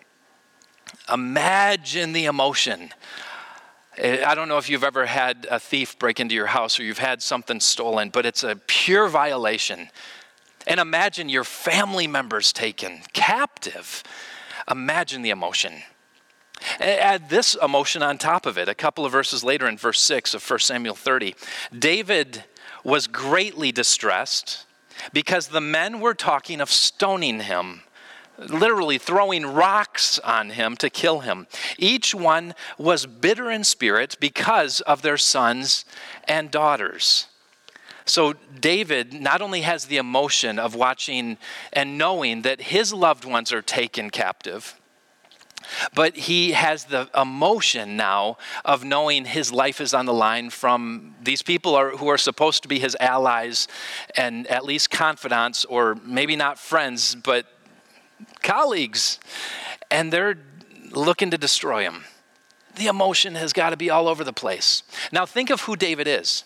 Imagine 1.11 2.13
the 2.13 2.25
emotion 2.25 2.91
Eh, 3.99 4.23
I 4.25 4.33
don't 4.33 4.47
know 4.47 4.57
if 4.57 4.69
you've 4.69 4.85
ever 4.85 5.05
had 5.05 5.45
a 5.51 5.59
thief 5.59 5.99
break 5.99 6.21
into 6.21 6.33
your 6.33 6.45
house 6.45 6.79
or 6.79 6.83
you've 6.83 6.99
had 6.99 7.21
something 7.21 7.59
stolen, 7.59 8.09
but 8.09 8.25
it's 8.25 8.43
a 8.43 8.55
pure 8.67 9.09
violation. 9.09 9.89
And 10.65 10.79
imagine 10.79 11.27
your 11.27 11.43
family 11.43 12.07
members 12.07 12.53
taken 12.53 13.01
captive. 13.11 14.03
Imagine 14.71 15.21
the 15.21 15.31
emotion. 15.31 15.73
Add 16.79 17.29
this 17.29 17.55
emotion 17.61 18.01
on 18.01 18.17
top 18.17 18.45
of 18.45 18.57
it. 18.57 18.69
A 18.69 18.75
couple 18.75 19.05
of 19.05 19.11
verses 19.11 19.43
later 19.43 19.67
in 19.67 19.77
verse 19.77 19.99
6 19.99 20.33
of 20.33 20.49
1 20.49 20.59
Samuel 20.59 20.95
30, 20.95 21.35
David 21.77 22.45
was 22.83 23.07
greatly 23.07 23.71
distressed 23.71 24.65
because 25.11 25.47
the 25.47 25.61
men 25.61 25.99
were 25.99 26.13
talking 26.13 26.61
of 26.61 26.69
stoning 26.69 27.41
him, 27.41 27.81
literally 28.47 28.97
throwing 28.97 29.45
rocks 29.45 30.19
on 30.19 30.51
him 30.51 30.75
to 30.77 30.89
kill 30.89 31.19
him. 31.19 31.47
Each 31.77 32.15
one 32.15 32.55
was 32.77 33.05
bitter 33.05 33.51
in 33.51 33.63
spirit 33.63 34.17
because 34.19 34.81
of 34.81 35.01
their 35.01 35.17
sons 35.17 35.85
and 36.27 36.49
daughters. 36.51 37.27
So, 38.05 38.33
David 38.59 39.13
not 39.13 39.41
only 39.41 39.61
has 39.61 39.85
the 39.85 39.97
emotion 39.97 40.57
of 40.57 40.73
watching 40.73 41.37
and 41.71 41.97
knowing 41.97 42.41
that 42.41 42.59
his 42.59 42.91
loved 42.91 43.23
ones 43.23 43.53
are 43.53 43.61
taken 43.61 44.09
captive, 44.09 44.79
but 45.93 46.15
he 46.15 46.53
has 46.53 46.85
the 46.85 47.07
emotion 47.15 47.97
now 47.97 48.37
of 48.65 48.83
knowing 48.83 49.25
his 49.25 49.51
life 49.51 49.79
is 49.79 49.93
on 49.93 50.07
the 50.07 50.13
line 50.13 50.49
from 50.49 51.15
these 51.21 51.43
people 51.43 51.75
are, 51.75 51.91
who 51.91 52.07
are 52.07 52.17
supposed 52.17 52.63
to 52.63 52.67
be 52.67 52.79
his 52.79 52.97
allies 52.99 53.67
and 54.15 54.47
at 54.47 54.65
least 54.65 54.89
confidants, 54.89 55.65
or 55.65 55.95
maybe 56.03 56.35
not 56.35 56.57
friends, 56.57 57.13
but 57.13 57.45
colleagues. 58.41 59.19
And 59.91 60.13
they're 60.13 60.37
looking 60.91 61.31
to 61.31 61.37
destroy 61.37 61.83
him. 61.83 62.03
The 62.75 62.87
emotion 62.87 63.35
has 63.35 63.53
got 63.53 63.71
to 63.71 63.77
be 63.77 63.89
all 63.89 64.07
over 64.07 64.23
the 64.23 64.33
place. 64.33 64.83
Now, 65.11 65.25
think 65.25 65.49
of 65.49 65.61
who 65.61 65.75
David 65.75 66.07
is. 66.07 66.43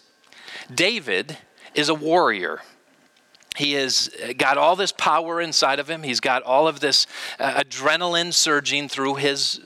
David 0.74 1.38
is 1.76 1.90
a 1.90 1.96
warrior. 1.96 2.62
He 3.56 3.74
has 3.74 4.10
got 4.38 4.58
all 4.58 4.76
this 4.76 4.92
power 4.92 5.40
inside 5.40 5.80
of 5.80 5.90
him. 5.90 6.04
He's 6.04 6.20
got 6.20 6.42
all 6.44 6.68
of 6.68 6.80
this 6.80 7.06
uh, 7.40 7.62
adrenaline 7.62 8.34
surging 8.34 8.90
through 8.90 9.16
his 9.16 9.60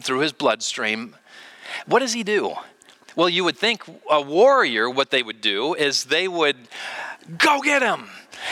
through 0.00 0.20
his 0.20 0.32
bloodstream. 0.32 1.16
What 1.86 2.00
does 2.00 2.12
he 2.12 2.22
do? 2.22 2.54
Well, 3.16 3.28
you 3.28 3.44
would 3.44 3.56
think 3.56 3.82
a 4.10 4.20
warrior 4.20 4.90
what 4.90 5.10
they 5.10 5.22
would 5.22 5.40
do 5.40 5.74
is 5.74 6.04
they 6.04 6.28
would 6.28 6.56
go 7.38 7.60
get 7.60 7.82
him 7.82 8.08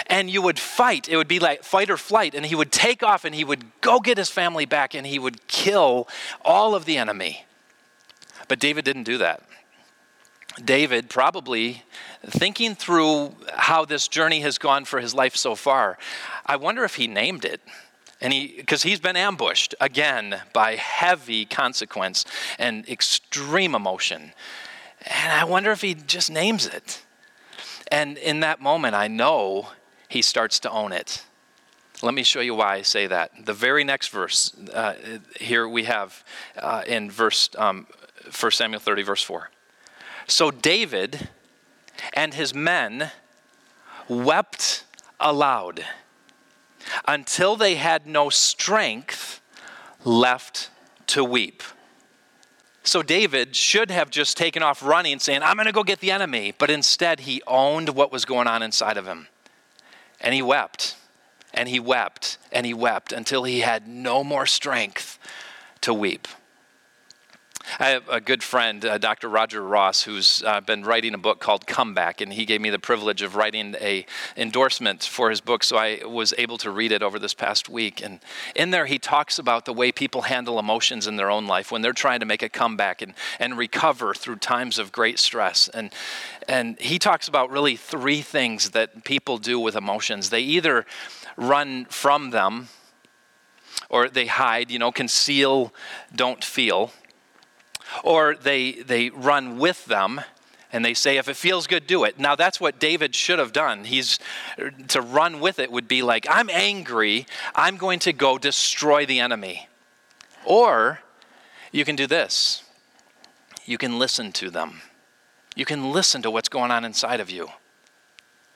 and 0.07 0.31
you 0.31 0.43
would 0.43 0.59
fight. 0.59 1.09
It 1.09 1.17
would 1.17 1.29
be 1.29 1.39
like 1.39 1.63
fight 1.63 1.91
or 1.91 1.97
flight 1.97 2.35
and 2.35 2.45
he 2.47 2.55
would 2.55 2.73
take 2.73 3.03
off 3.03 3.25
and 3.25 3.35
he 3.35 3.45
would 3.45 3.65
go 3.81 4.01
get 4.01 4.19
his 4.19 4.31
family 4.31 4.65
back 4.65 4.95
and 4.95 5.07
he 5.07 5.19
would 5.19 5.47
kill 5.47 6.09
all 6.45 6.75
of 6.75 6.85
the 6.85 6.97
enemy. 6.97 7.45
But 8.49 8.59
David 8.59 8.85
didn't 8.85 9.05
do 9.05 9.19
that. 9.19 9.43
David 10.65 11.09
probably 11.09 11.85
thinking 12.27 12.75
through 12.75 13.35
how 13.55 13.85
this 13.85 14.09
journey 14.09 14.41
has 14.41 14.59
gone 14.59 14.85
for 14.85 15.01
his 15.01 15.15
life 15.15 15.37
so 15.37 15.55
far, 15.55 15.99
I 16.45 16.57
wonder 16.57 16.85
if 16.85 16.97
he 16.97 17.07
named 17.07 17.45
it. 17.45 17.61
And 18.21 18.33
he, 18.33 18.55
because 18.57 18.83
he's 18.83 18.99
been 18.99 19.17
ambushed 19.17 19.77
again 19.81 20.41
by 20.53 20.75
heavy 20.75 21.45
consequence 21.45 22.25
and 22.59 22.89
extreme 22.89 23.77
emotion. 23.77 24.33
And 25.07 25.33
I 25.33 25.45
wonder 25.45 25.71
if 25.71 25.83
he 25.83 25.95
just 25.95 26.29
names 26.31 26.67
it. 26.67 27.05
And 27.93 28.19
in 28.19 28.41
that 28.41 28.61
moment, 28.61 28.97
I 28.97 29.07
know 29.07 29.69
he 30.09 30.23
starts 30.23 30.59
to 30.61 30.71
own 30.71 30.93
it. 30.93 31.25
Let 32.03 32.15
me 32.15 32.23
show 32.23 32.41
you 32.41 32.55
why 32.55 32.77
I 32.77 32.83
say 32.83 33.07
that. 33.09 33.33
The 33.45 33.53
very 33.53 33.85
next 33.85 34.09
verse, 34.09 34.57
uh, 34.73 34.95
here 35.39 35.69
we 35.69 35.85
have 35.85 36.25
uh, 36.57 36.85
in 36.87 37.11
verse 37.11 37.51
um, 37.59 37.87
1 38.39 38.53
Samuel 38.53 38.81
30, 38.81 39.03
verse 39.03 39.23
4. 39.23 39.51
So 40.27 40.51
David 40.51 41.29
and 42.15 42.35
his 42.35 42.55
men 42.55 43.11
wept 44.09 44.85
aloud 45.19 45.85
until 47.07 47.57
they 47.57 47.75
had 47.75 48.07
no 48.07 48.29
strength 48.29 49.41
left 50.05 50.71
to 51.09 51.25
weep. 51.25 51.63
So 52.85 53.03
David 53.03 53.55
should 53.55 53.91
have 53.91 54.09
just 54.09 54.37
taken 54.37 54.63
off 54.63 54.83
running, 54.83 55.19
saying, 55.19 55.43
I'm 55.43 55.57
going 55.57 55.67
to 55.67 55.73
go 55.73 55.83
get 55.83 56.01
the 56.01 56.11
enemy. 56.11 56.55
But 56.57 56.71
instead, 56.71 57.21
he 57.21 57.43
owned 57.47 57.91
what 57.91 58.11
was 58.11 58.25
going 58.25 58.47
on 58.47 58.63
inside 58.63 58.97
of 58.97 59.07
him. 59.07 59.29
And 60.21 60.35
he 60.35 60.43
wept, 60.43 60.97
and 61.55 61.69
he 61.69 61.81
wept, 61.81 62.39
and 62.53 62.67
he 62.67 62.75
wept 62.75 63.13
until 63.13 63.45
he 63.45 63.61
had 63.61 63.87
no 63.87 64.25
more 64.25 64.47
strength 64.47 65.19
to 65.83 65.95
weep. 65.95 66.29
I 67.79 67.91
have 67.91 68.09
a 68.09 68.21
good 68.21 68.43
friend, 68.43 68.85
uh, 68.85 68.99
Dr. 68.99 69.29
Roger 69.29 69.63
Ross, 69.63 70.03
who's 70.03 70.43
uh, 70.45 70.61
been 70.61 70.85
writing 70.85 71.15
a 71.15 71.19
book 71.19 71.39
called 71.39 71.67
Comeback, 71.67 72.21
and 72.21 72.33
he 72.33 72.45
gave 72.45 72.61
me 72.61 72.71
the 72.71 72.79
privilege 72.79 73.23
of 73.23 73.37
writing 73.37 73.77
a 73.81 74.07
endorsement 74.37 75.05
for 75.05 75.29
his 75.31 75.41
book, 75.41 75.63
so 75.63 75.77
I 75.77 76.01
was 76.05 76.33
able 76.39 76.57
to 76.59 76.71
read 76.71 76.93
it 76.93 77.03
over 77.03 77.19
this 77.19 77.35
past 77.35 77.69
week. 77.69 78.03
And 78.03 78.21
in 78.55 78.71
there, 78.71 78.87
he 78.87 78.99
talks 78.99 79.39
about 79.39 79.65
the 79.65 79.73
way 79.73 79.93
people 79.93 80.23
handle 80.23 80.59
emotions 80.59 81.07
in 81.07 81.17
their 81.17 81.31
own 81.31 81.47
life 81.47 81.71
when 81.71 81.83
they're 81.83 81.93
trying 81.93 82.21
to 82.21 82.27
make 82.27 82.43
a 82.43 82.49
comeback 82.49 83.03
and, 83.03 83.15
and 83.39 83.59
recover 83.59 84.15
through 84.15 84.37
times 84.37 84.79
of 84.79 84.91
great 84.91 85.19
stress. 85.19 85.69
And 85.69 85.93
and 86.49 86.81
he 86.81 86.99
talks 86.99 87.29
about 87.29 87.51
really 87.51 87.77
three 87.77 88.23
things 88.23 88.71
that 88.71 89.05
people 89.05 89.37
do 89.37 89.61
with 89.61 89.77
emotions. 89.77 90.31
They 90.31 90.41
either 90.41 90.87
run 91.37 91.85
from 91.87 92.31
them, 92.31 92.69
or 93.91 94.09
they 94.09 94.27
hide, 94.27 94.71
you 94.71 94.79
know, 94.79 94.91
conceal, 94.91 95.75
don't 96.15 96.43
feel 96.43 96.93
or 98.05 98.35
they, 98.35 98.73
they 98.73 99.11
run 99.11 99.59
with 99.59 99.85
them 99.87 100.21
and 100.73 100.85
they 100.85 100.95
say, 100.95 101.17
if 101.17 101.29
it 101.29 101.37
feels 101.37 101.67
good, 101.67 101.87
do 101.87 102.05
it. 102.05 102.19
Now, 102.19 102.35
that's 102.35 102.61
what 102.61 102.79
David 102.79 103.15
should 103.15 103.39
have 103.39 103.53
done. 103.53 103.85
He's 103.85 104.19
to 104.89 105.01
run 105.01 105.41
with 105.41 105.59
it 105.59 105.73
would 105.73 105.89
be 105.89 106.03
like, 106.03 106.27
I'm 106.29 106.51
angry, 106.51 107.27
I'm 107.55 107.77
going 107.77 108.01
to 108.01 108.13
go 108.13 108.37
destroy 108.37 109.07
the 109.07 109.21
enemy. 109.21 109.69
Or 110.45 111.01
you 111.73 111.85
can 111.85 111.97
do 111.97 112.07
this 112.07 112.65
you 113.69 113.77
can 113.77 113.99
listen 113.99 114.33
to 114.33 114.51
them, 114.51 114.81
you 115.55 115.67
can 115.67 115.93
listen 115.93 116.23
to 116.23 116.31
what's 116.31 116.49
going 116.49 116.71
on 116.71 116.85
inside 116.85 117.21
of 117.21 117.31
you. 117.31 117.49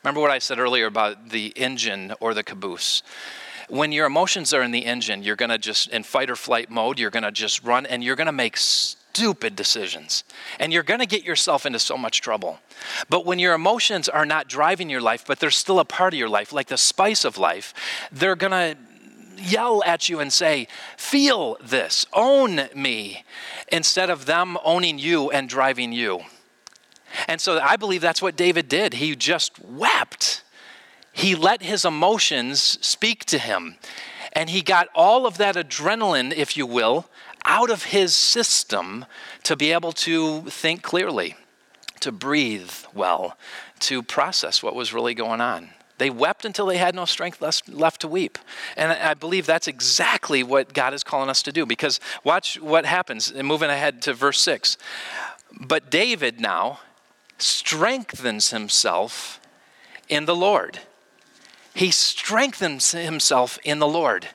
Remember 0.03 0.21
what 0.21 0.31
I 0.31 0.39
said 0.39 0.59
earlier 0.59 0.87
about 0.87 1.29
the 1.29 1.49
engine 1.55 2.15
or 2.19 2.35
the 2.35 2.43
caboose? 2.43 3.03
When 3.69 3.93
your 3.93 4.07
emotions 4.07 4.53
are 4.53 4.63
in 4.63 4.73
the 4.73 4.85
engine, 4.85 5.23
you're 5.23 5.37
going 5.37 5.51
to 5.51 5.59
just, 5.59 5.89
in 5.89 6.03
fight 6.03 6.31
or 6.31 6.37
flight 6.37 6.71
mode, 6.71 6.99
you're 6.99 7.11
going 7.11 7.23
to 7.23 7.31
just 7.31 7.63
run 7.63 7.87
and 7.87 8.03
you're 8.03 8.17
going 8.17 8.27
to 8.27 8.33
make 8.33 8.57
stupid 9.13 9.55
decisions. 9.55 10.25
And 10.59 10.73
you're 10.73 10.83
going 10.83 11.01
to 11.01 11.07
get 11.07 11.23
yourself 11.23 11.67
into 11.67 11.79
so 11.79 11.99
much 11.99 12.21
trouble. 12.23 12.59
But 13.11 13.27
when 13.27 13.39
your 13.39 13.55
emotions 13.55 14.09
are 14.09 14.25
not 14.25 14.49
driving 14.49 14.89
your 14.89 15.03
life, 15.03 15.25
but 15.27 15.39
they're 15.39 15.51
still 15.51 15.79
a 15.81 15.85
part 15.85 16.15
of 16.15 16.19
your 16.19 16.31
life, 16.31 16.53
like 16.53 16.69
the 16.69 16.79
spice 16.79 17.25
of 17.25 17.37
life, 17.37 17.75
they're 18.11 18.37
going 18.37 18.53
to 18.53 18.77
yell 19.37 19.83
at 19.85 20.09
you 20.09 20.21
and 20.21 20.33
say, 20.33 20.67
Feel 20.97 21.59
this, 21.63 22.07
own 22.15 22.69
me, 22.75 23.25
instead 23.71 24.09
of 24.09 24.25
them 24.25 24.57
owning 24.65 24.99
you 24.99 25.31
and 25.31 25.49
driving 25.49 25.93
you. 25.93 26.23
And 27.29 27.39
so 27.39 27.61
I 27.61 27.77
believe 27.77 28.01
that's 28.01 28.23
what 28.23 28.37
David 28.37 28.69
did. 28.69 28.95
He 28.95 29.15
just 29.15 29.59
wept. 29.63 30.43
He 31.13 31.35
let 31.35 31.63
his 31.63 31.85
emotions 31.85 32.79
speak 32.81 33.27
to 33.27 33.39
him. 33.39 33.77
And 34.33 34.49
he 34.49 34.63
got 34.63 34.89
all 34.95 35.27
of 35.27 35.37
that 35.37 35.57
adrenaline, 35.57 36.33
if 36.33 36.57
you 36.57 36.67
will, 36.67 37.07
out 37.45 37.71
of 37.71 37.85
his 37.85 38.15
system 38.15 39.05
to 39.45 39.57
be 39.57 39.73
able 39.73 39.93
to 39.93 40.43
think 40.43 40.83
clearly, 40.83 41.37
to 42.01 42.13
breathe 42.13 42.73
well, 42.95 43.37
to 43.81 44.03
process 44.03 44.63
what 44.63 44.75
was 44.75 44.93
really 44.93 45.15
going 45.15 45.41
on. 45.41 45.71
They 45.99 46.11
wept 46.11 46.45
until 46.45 46.67
they 46.67 46.79
had 46.79 46.95
no 46.95 47.05
strength 47.05 47.41
left 47.69 48.01
to 48.01 48.09
weep. 48.09 48.39
And 48.77 48.91
I 48.91 49.15
believe 49.15 49.47
that's 49.47 49.69
exactly 49.69 50.43
what 50.43 50.75
God 50.75 50.95
is 50.95 51.05
calling 51.05 51.29
us 51.29 51.43
to 51.45 51.53
do 51.53 51.65
because 51.65 52.01
watch 52.25 52.61
what 52.61 52.85
happens. 52.85 53.33
Moving 53.33 53.71
ahead 53.71 54.03
to 54.03 54.15
verse 54.15 54.41
6. 54.41 54.77
But 55.61 55.91
David 55.91 56.41
now 56.41 56.81
strengthens 57.39 58.51
himself 58.51 59.41
in 60.09 60.25
the 60.25 60.35
Lord. 60.35 60.81
He 61.75 61.91
strengthens 61.91 62.93
himself 62.93 63.59
in 63.63 63.79
the 63.79 63.87
Lord. 63.87 64.29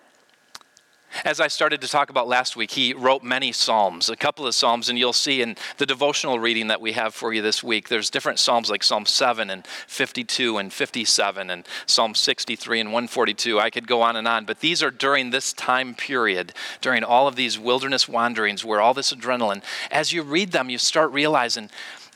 As 1.26 1.40
I 1.40 1.48
started 1.48 1.82
to 1.82 1.88
talk 1.88 2.10
about 2.10 2.28
last 2.28 2.56
week, 2.56 2.72
he 2.72 2.94
wrote 2.94 3.24
many 3.24 3.52
Psalms, 3.52 4.10
a 4.10 4.16
couple 4.16 4.46
of 4.46 4.54
Psalms, 4.54 4.88
and 4.88 5.00
you'll 5.00 5.14
see 5.14 5.42
in 5.42 5.56
the 5.78 5.86
devotional 5.86 6.40
reading 6.40 6.68
that 6.68 6.82
we 6.82 6.92
have 6.94 7.14
for 7.14 7.34
you 7.34 7.42
this 7.42 7.64
week, 7.64 7.90
there's 7.90 8.10
different 8.10 8.40
Psalms 8.40 8.70
like 8.70 8.84
Psalm 8.84 9.06
7 9.06 9.50
and 9.50 9.66
52 9.66 10.58
and 10.58 10.72
57 10.72 11.50
and 11.50 11.68
Psalm 11.86 12.14
63 12.14 12.82
and 12.82 12.90
142. 12.90 13.60
I 13.60 13.70
could 13.70 13.88
go 13.88 14.02
on 14.02 14.16
and 14.16 14.28
on, 14.28 14.46
but 14.46 14.60
these 14.60 14.84
are 14.84 14.92
during 14.92 15.32
this 15.32 15.54
time 15.54 15.96
period, 15.96 16.54
during 16.82 17.04
all 17.04 17.28
of 17.28 17.36
these 17.36 17.58
wilderness 17.58 18.08
wanderings 18.08 18.64
where 18.64 18.82
all 18.82 18.94
this 18.94 19.12
adrenaline, 19.12 19.64
as 19.90 20.14
you 20.14 20.22
read 20.22 20.52
them, 20.52 20.70
you 20.70 20.78
start 20.78 21.12
realizing 21.12 21.70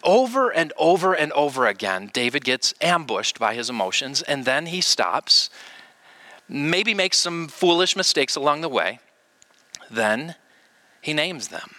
over 0.03 0.49
and 0.49 0.73
over 0.77 1.13
and 1.13 1.31
over 1.33 1.67
again, 1.67 2.09
David 2.13 2.43
gets 2.43 2.73
ambushed 2.81 3.39
by 3.39 3.53
his 3.53 3.69
emotions, 3.69 4.21
and 4.21 4.45
then 4.45 4.67
he 4.67 4.81
stops 4.81 5.49
maybe 6.51 6.93
makes 6.93 7.17
some 7.17 7.47
foolish 7.47 7.95
mistakes 7.95 8.35
along 8.35 8.61
the 8.61 8.69
way, 8.69 8.99
then 9.89 10.35
he 11.01 11.13
names 11.13 11.47
them. 11.47 11.71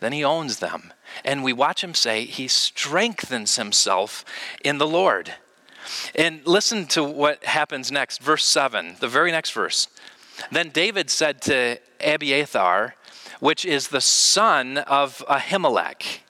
Then 0.00 0.12
he 0.12 0.24
owns 0.24 0.58
them. 0.58 0.92
And 1.24 1.42
we 1.42 1.52
watch 1.52 1.82
him 1.82 1.94
say 1.94 2.24
he 2.24 2.48
strengthens 2.48 3.56
himself 3.56 4.24
in 4.64 4.78
the 4.78 4.86
Lord. 4.86 5.34
And 6.14 6.46
listen 6.46 6.86
to 6.88 7.02
what 7.02 7.44
happens 7.44 7.90
next, 7.90 8.22
verse 8.22 8.44
7, 8.44 8.96
the 9.00 9.08
very 9.08 9.30
next 9.30 9.52
verse. 9.52 9.88
Then 10.50 10.70
David 10.70 11.10
said 11.10 11.40
to 11.42 11.78
Abiathar, 12.00 12.94
which 13.40 13.64
is 13.64 13.88
the 13.88 14.00
son 14.00 14.78
of 14.78 15.24
Ahimelech. 15.28 16.20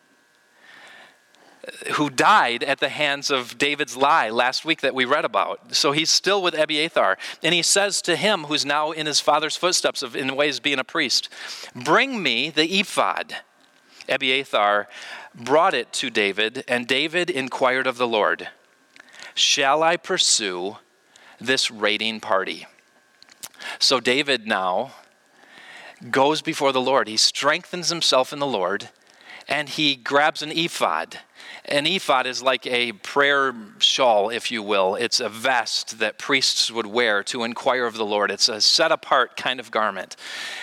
Who 1.94 2.10
died 2.10 2.62
at 2.62 2.80
the 2.80 2.88
hands 2.88 3.30
of 3.30 3.58
David's 3.58 3.96
lie 3.96 4.30
last 4.30 4.64
week 4.64 4.80
that 4.82 4.94
we 4.94 5.04
read 5.04 5.24
about. 5.24 5.74
So 5.74 5.92
he's 5.92 6.10
still 6.10 6.42
with 6.42 6.54
Abiathar. 6.54 7.18
And 7.42 7.54
he 7.54 7.62
says 7.62 8.00
to 8.02 8.16
him, 8.16 8.44
who's 8.44 8.64
now 8.64 8.92
in 8.92 9.06
his 9.06 9.20
father's 9.20 9.56
footsteps 9.56 10.02
of, 10.02 10.14
in 10.14 10.36
ways 10.36 10.60
being 10.60 10.78
a 10.78 10.84
priest, 10.84 11.28
Bring 11.74 12.22
me 12.22 12.50
the 12.50 12.80
ephod. 12.80 13.36
Abiathar 14.08 14.88
brought 15.34 15.74
it 15.74 15.92
to 15.94 16.10
David, 16.10 16.64
and 16.68 16.86
David 16.86 17.28
inquired 17.28 17.86
of 17.86 17.98
the 17.98 18.06
Lord, 18.06 18.48
Shall 19.34 19.82
I 19.82 19.96
pursue 19.96 20.78
this 21.40 21.70
raiding 21.70 22.20
party? 22.20 22.66
So 23.78 24.00
David 24.00 24.46
now 24.46 24.92
goes 26.10 26.42
before 26.42 26.72
the 26.72 26.80
Lord. 26.80 27.08
He 27.08 27.16
strengthens 27.16 27.88
himself 27.88 28.32
in 28.32 28.38
the 28.38 28.46
Lord 28.46 28.90
and 29.48 29.68
he 29.68 29.94
grabs 29.96 30.42
an 30.42 30.50
ephod. 30.50 31.20
An 31.68 31.84
ephod 31.84 32.28
is 32.28 32.42
like 32.44 32.64
a 32.66 32.92
prayer 32.92 33.52
shawl, 33.78 34.30
if 34.30 34.52
you 34.52 34.62
will. 34.62 34.94
It's 34.94 35.18
a 35.18 35.28
vest 35.28 35.98
that 35.98 36.16
priests 36.16 36.70
would 36.70 36.86
wear 36.86 37.24
to 37.24 37.42
inquire 37.42 37.86
of 37.86 37.96
the 37.96 38.04
Lord. 38.04 38.30
It's 38.30 38.48
a 38.48 38.60
set 38.60 38.92
apart 38.92 39.36
kind 39.36 39.58
of 39.58 39.72
garment. 39.72 40.14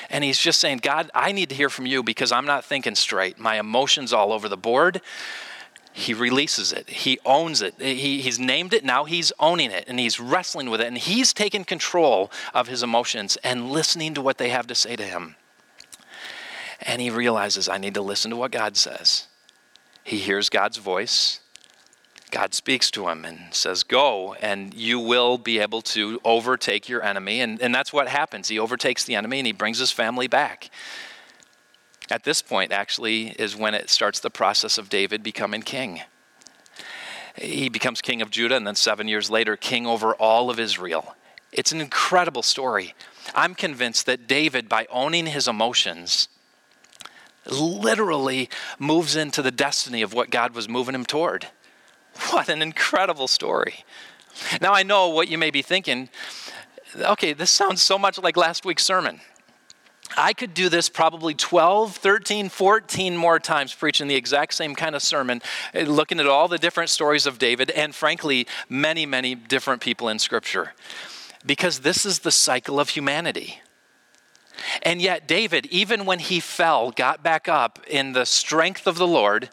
And 0.10 0.24
he's 0.24 0.40
just 0.40 0.62
saying, 0.62 0.78
God, 0.78 1.12
I 1.14 1.34
need 1.34 1.50
to 1.50 1.56
hear 1.56 1.70
from 1.70 1.86
you 1.86 2.04
because 2.04 2.32
I'm 2.32 2.46
not 2.46 2.64
thinking 2.64 2.96
straight. 2.96 3.38
My 3.38 3.60
emotions 3.60 4.14
all 4.14 4.32
over 4.32 4.48
the 4.48 4.56
board. 4.56 5.02
He 5.92 6.14
releases 6.14 6.72
it. 6.72 6.90
He 6.90 7.20
owns 7.26 7.62
it. 7.62 7.76
He, 7.80 8.22
he's 8.22 8.40
named 8.40 8.74
it. 8.74 8.86
Now 8.86 9.04
he's 9.04 9.34
owning 9.40 9.72
it 9.72 9.84
and 9.90 10.00
he's 10.00 10.22
wrestling 10.22 10.70
with 10.70 10.80
it. 10.80 10.88
And 10.88 10.98
he's 10.98 11.34
taking 11.34 11.66
control 11.66 12.32
of 12.54 12.70
his 12.70 12.82
emotions 12.82 13.38
and 13.44 13.72
listening 13.72 14.14
to 14.14 14.22
what 14.22 14.38
they 14.38 14.50
have 14.50 14.68
to 14.68 14.76
say 14.76 14.96
to 14.96 15.04
him. 15.04 15.36
And 16.82 17.02
he 17.02 17.10
realizes, 17.10 17.68
I 17.68 17.78
need 17.78 17.94
to 17.96 18.02
listen 18.02 18.32
to 18.32 18.38
what 18.38 18.52
God 18.52 18.78
says. 18.78 19.28
He 20.04 20.18
hears 20.18 20.50
God's 20.50 20.78
voice. 20.78 21.40
God 22.32 22.54
speaks 22.54 22.90
to 22.92 23.10
him 23.10 23.26
and 23.26 23.54
says, 23.54 23.84
Go, 23.84 24.34
and 24.36 24.74
you 24.74 25.00
will 25.00 25.38
be 25.38 25.60
able 25.60 25.82
to 25.84 26.20
overtake 26.26 26.90
your 26.90 27.04
enemy. 27.04 27.42
And, 27.42 27.62
and 27.62 27.74
that's 27.74 27.94
what 27.94 28.08
happens. 28.08 28.48
He 28.48 28.58
overtakes 28.58 29.04
the 29.04 29.16
enemy 29.16 29.40
and 29.40 29.46
he 29.46 29.54
brings 29.54 29.78
his 29.80 29.92
family 29.92 30.28
back. 30.28 30.70
At 32.10 32.24
this 32.24 32.42
point, 32.42 32.72
actually, 32.72 33.30
is 33.30 33.56
when 33.56 33.74
it 33.74 33.90
starts 33.90 34.20
the 34.20 34.30
process 34.30 34.78
of 34.78 34.90
David 34.90 35.24
becoming 35.24 35.62
king. 35.62 36.02
He 37.36 37.70
becomes 37.70 38.02
king 38.02 38.22
of 38.22 38.30
Judah, 38.30 38.56
and 38.56 38.68
then 38.68 38.76
seven 38.76 39.08
years 39.08 39.30
later, 39.30 39.56
king 39.56 39.88
over 39.88 40.14
all 40.16 40.50
of 40.50 40.60
Israel. 40.60 41.16
It's 41.52 41.72
an 41.72 41.82
incredible 41.82 42.44
story. 42.44 42.94
I'm 43.34 43.56
convinced 43.56 44.06
that 44.06 44.28
David, 44.28 44.68
by 44.68 44.86
owning 44.92 45.28
his 45.28 45.48
emotions, 45.48 46.28
literally 47.46 48.50
moves 48.80 49.16
into 49.16 49.42
the 49.42 49.52
destiny 49.52 50.02
of 50.02 50.14
what 50.14 50.30
God 50.30 50.56
was 50.56 50.70
moving 50.70 50.96
him 50.96 51.06
toward. 51.06 51.48
What 52.30 52.50
an 52.50 52.62
incredible 52.62 53.28
story. 53.28 53.86
Now, 54.62 54.74
I 54.74 54.84
know 54.84 55.10
what 55.10 55.28
you 55.28 55.38
may 55.38 55.52
be 55.52 55.62
thinking. 55.62 56.10
Okay, 56.96 57.34
this 57.34 57.52
sounds 57.52 57.82
so 57.82 57.98
much 57.98 58.18
like 58.18 58.38
last 58.38 58.66
week's 58.66 58.84
sermon. 58.84 59.20
I 60.16 60.34
could 60.34 60.54
do 60.54 60.70
this 60.70 60.90
probably 60.90 61.34
12, 61.34 61.96
13, 61.96 62.50
14 62.50 63.18
more 63.18 63.40
times, 63.40 63.74
preaching 63.74 64.08
the 64.08 64.16
exact 64.16 64.54
same 64.54 64.76
kind 64.76 64.96
of 64.96 65.02
sermon, 65.02 65.42
eh, 65.74 65.86
looking 65.88 66.20
at 66.20 66.28
all 66.28 66.48
the 66.48 66.58
different 66.58 66.92
stories 66.92 67.26
of 67.26 67.40
David, 67.40 67.72
and 67.72 67.96
frankly, 67.96 68.48
many, 68.70 69.06
many 69.06 69.34
different 69.34 69.82
people 69.82 70.10
in 70.10 70.20
Scripture. 70.20 70.74
Because 71.46 71.80
this 71.80 72.06
is 72.06 72.20
the 72.20 72.32
cycle 72.32 72.80
of 72.80 72.90
humanity. 72.90 73.62
And 74.82 75.02
yet, 75.02 75.28
David, 75.28 75.66
even 75.68 76.06
when 76.06 76.20
he 76.20 76.40
fell, 76.40 76.92
got 76.92 77.24
back 77.24 77.48
up 77.48 77.80
in 77.88 78.14
the 78.14 78.26
strength 78.26 78.88
of 78.88 78.98
the 78.98 79.08
Lord. 79.08 79.50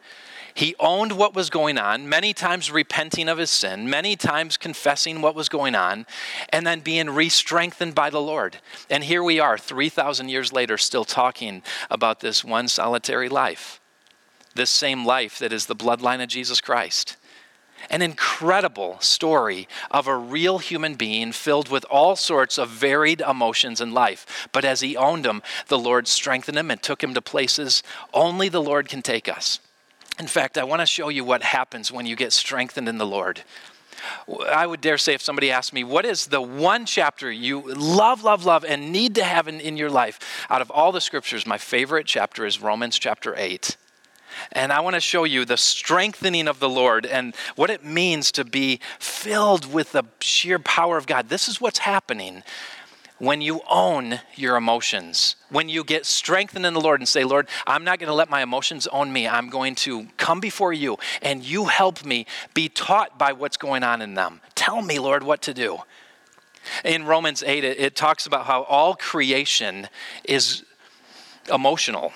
He 0.52 0.74
owned 0.80 1.12
what 1.12 1.32
was 1.32 1.48
going 1.48 1.78
on, 1.78 2.08
many 2.08 2.34
times 2.34 2.72
repenting 2.72 3.28
of 3.28 3.38
his 3.38 3.50
sin, 3.50 3.88
many 3.88 4.16
times 4.16 4.56
confessing 4.56 5.22
what 5.22 5.36
was 5.36 5.48
going 5.48 5.76
on, 5.76 6.06
and 6.50 6.66
then 6.66 6.80
being 6.80 7.08
re 7.10 7.28
strengthened 7.28 7.94
by 7.94 8.10
the 8.10 8.20
Lord. 8.20 8.58
And 8.90 9.04
here 9.04 9.22
we 9.22 9.38
are, 9.38 9.56
3,000 9.56 10.28
years 10.28 10.52
later, 10.52 10.76
still 10.76 11.04
talking 11.04 11.62
about 11.88 12.18
this 12.18 12.44
one 12.44 12.66
solitary 12.66 13.28
life, 13.28 13.80
this 14.54 14.70
same 14.70 15.06
life 15.06 15.38
that 15.38 15.52
is 15.52 15.66
the 15.66 15.76
bloodline 15.76 16.20
of 16.20 16.28
Jesus 16.28 16.60
Christ 16.60 17.16
an 17.88 18.02
incredible 18.02 18.98
story 19.00 19.66
of 19.90 20.06
a 20.06 20.16
real 20.16 20.58
human 20.58 20.94
being 20.94 21.32
filled 21.32 21.68
with 21.68 21.84
all 21.90 22.16
sorts 22.16 22.58
of 22.58 22.68
varied 22.68 23.20
emotions 23.20 23.80
in 23.80 23.94
life. 23.94 24.48
But 24.52 24.64
as 24.64 24.80
he 24.80 24.96
owned 24.96 25.24
them, 25.24 25.42
the 25.68 25.78
Lord 25.78 26.06
strengthened 26.08 26.58
him 26.58 26.70
and 26.70 26.82
took 26.82 27.02
him 27.02 27.14
to 27.14 27.22
places 27.22 27.82
only 28.12 28.48
the 28.48 28.62
Lord 28.62 28.88
can 28.88 29.02
take 29.02 29.28
us. 29.28 29.60
In 30.18 30.26
fact, 30.26 30.58
I 30.58 30.64
want 30.64 30.80
to 30.80 30.86
show 30.86 31.08
you 31.08 31.24
what 31.24 31.42
happens 31.42 31.90
when 31.90 32.04
you 32.04 32.14
get 32.14 32.32
strengthened 32.32 32.88
in 32.88 32.98
the 32.98 33.06
Lord. 33.06 33.42
I 34.50 34.66
would 34.66 34.80
dare 34.80 34.98
say, 34.98 35.14
if 35.14 35.22
somebody 35.22 35.50
asked 35.50 35.72
me, 35.72 35.84
what 35.84 36.04
is 36.04 36.26
the 36.26 36.40
one 36.40 36.86
chapter 36.86 37.30
you 37.30 37.62
love, 37.74 38.22
love, 38.22 38.44
love, 38.44 38.64
and 38.64 38.92
need 38.92 39.14
to 39.16 39.24
have 39.24 39.48
in, 39.48 39.60
in 39.60 39.76
your 39.76 39.90
life? 39.90 40.46
Out 40.50 40.62
of 40.62 40.70
all 40.70 40.92
the 40.92 41.00
scriptures, 41.00 41.46
my 41.46 41.58
favorite 41.58 42.06
chapter 42.06 42.46
is 42.46 42.60
Romans 42.60 42.98
chapter 42.98 43.34
8. 43.36 43.76
And 44.52 44.72
I 44.72 44.80
want 44.80 44.94
to 44.94 45.00
show 45.00 45.24
you 45.24 45.44
the 45.44 45.56
strengthening 45.56 46.48
of 46.48 46.60
the 46.60 46.68
Lord 46.68 47.06
and 47.06 47.34
what 47.56 47.70
it 47.70 47.84
means 47.84 48.32
to 48.32 48.44
be 48.44 48.80
filled 48.98 49.72
with 49.72 49.92
the 49.92 50.04
sheer 50.20 50.58
power 50.58 50.96
of 50.96 51.06
God. 51.06 51.28
This 51.28 51.48
is 51.48 51.60
what's 51.60 51.78
happening 51.78 52.42
when 53.20 53.42
you 53.42 53.60
own 53.68 54.18
your 54.34 54.56
emotions, 54.56 55.36
when 55.50 55.68
you 55.68 55.84
get 55.84 56.06
strengthened 56.06 56.64
in 56.64 56.72
the 56.72 56.80
Lord 56.80 57.00
and 57.00 57.08
say, 57.08 57.22
Lord, 57.22 57.48
I'm 57.66 57.84
not 57.84 57.98
going 57.98 58.08
to 58.08 58.14
let 58.14 58.30
my 58.30 58.42
emotions 58.42 58.86
own 58.86 59.12
me. 59.12 59.28
I'm 59.28 59.50
going 59.50 59.74
to 59.76 60.06
come 60.16 60.40
before 60.40 60.72
you 60.72 60.96
and 61.20 61.44
you 61.44 61.66
help 61.66 62.04
me 62.04 62.26
be 62.54 62.70
taught 62.70 63.18
by 63.18 63.32
what's 63.32 63.58
going 63.58 63.82
on 63.82 64.00
in 64.00 64.14
them. 64.14 64.40
Tell 64.54 64.80
me, 64.80 64.98
Lord, 64.98 65.22
what 65.22 65.42
to 65.42 65.54
do. 65.54 65.78
In 66.82 67.04
Romans 67.04 67.42
8, 67.42 67.62
it, 67.62 67.78
it 67.78 67.94
talks 67.94 68.26
about 68.26 68.46
how 68.46 68.62
all 68.62 68.94
creation 68.94 69.88
is 70.24 70.64
emotional 71.52 72.12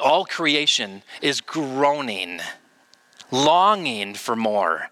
all 0.00 0.24
creation 0.24 1.02
is 1.22 1.40
groaning, 1.40 2.40
longing 3.30 4.14
for 4.14 4.36
more. 4.36 4.90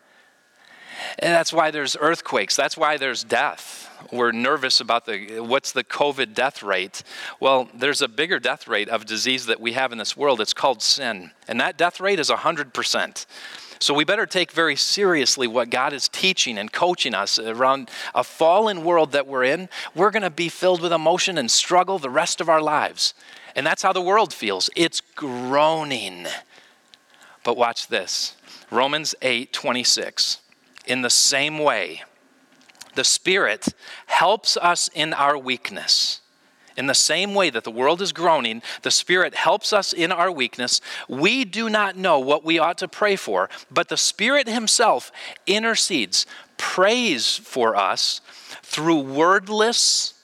And 1.19 1.33
that's 1.33 1.53
why 1.53 1.71
there's 1.71 1.97
earthquakes. 2.01 2.57
That's 2.57 2.77
why 2.77 2.97
there's 2.97 3.25
death. 3.25 3.89
We're 4.13 4.33
nervous 4.33 4.81
about 4.81 5.07
the 5.07 5.41
what's 5.41 5.73
the 5.73 5.85
COVID 5.85 6.35
death 6.35 6.63
rate. 6.63 7.03
Well, 7.41 7.69
there's 7.75 8.03
a 8.03 8.09
bigger 8.09 8.39
death 8.39 8.67
rate 8.67 8.89
of 8.89 9.07
disease 9.07 9.47
that 9.47 9.61
we 9.61 9.73
have 9.73 9.93
in 9.93 9.99
this 9.99 10.17
world. 10.17 10.41
It's 10.41 10.55
called 10.55 10.83
sin. 10.83 11.31
And 11.49 11.61
that 11.61 11.77
death 11.77 12.01
rate 12.01 12.19
is 12.19 12.31
100%. 12.31 13.27
So 13.79 13.95
we 13.95 14.05
better 14.05 14.27
take 14.27 14.53
very 14.53 14.77
seriously 14.77 15.49
what 15.49 15.69
God 15.69 15.93
is 15.93 16.09
teaching 16.09 16.57
and 16.57 16.73
coaching 16.73 17.15
us 17.15 17.39
around 17.39 17.91
a 18.15 18.23
fallen 18.23 18.85
world 18.85 19.11
that 19.13 19.27
we're 19.27 19.45
in. 19.45 19.69
We're 19.95 20.13
going 20.13 20.23
to 20.23 20.31
be 20.31 20.49
filled 20.49 20.81
with 20.81 20.93
emotion 20.93 21.37
and 21.37 21.51
struggle 21.51 21.99
the 21.99 22.11
rest 22.11 22.41
of 22.41 22.49
our 22.49 22.63
lives. 22.63 23.13
And 23.55 23.67
that's 23.67 23.83
how 23.83 23.93
the 23.93 24.01
world 24.01 24.33
feels. 24.33 24.71
It's 24.77 25.01
groaning. 25.01 26.27
But 27.45 27.57
watch 27.57 27.89
this. 27.89 28.37
Romans 28.71 29.15
8, 29.21 29.53
26. 29.53 30.39
In 30.87 31.03
the 31.03 31.11
same 31.11 31.59
way, 31.59 32.03
the 32.95 33.05
Spirit 33.05 33.69
helps 34.07 34.57
us 34.57 34.89
in 34.95 35.13
our 35.13 35.37
weakness. 35.37 36.21
In 36.77 36.87
the 36.87 36.95
same 36.95 37.35
way 37.35 37.51
that 37.51 37.65
the 37.65 37.71
world 37.71 38.01
is 38.01 38.13
groaning, 38.13 38.63
the 38.83 38.91
Spirit 38.91 39.35
helps 39.35 39.73
us 39.73 39.93
in 39.93 40.11
our 40.11 40.31
weakness. 40.31 40.81
We 41.09 41.45
do 41.45 41.69
not 41.69 41.97
know 41.97 42.19
what 42.19 42.45
we 42.45 42.59
ought 42.59 42.79
to 42.79 42.89
pray 42.89 43.17
for, 43.17 43.51
but 43.71 43.89
the 43.89 43.97
Spirit 43.97 44.49
Himself 44.49 45.13
intercedes, 45.47 46.25
prays 46.57 47.37
for 47.37 47.77
us 47.77 48.21
through 48.63 49.01
wordless 49.01 50.15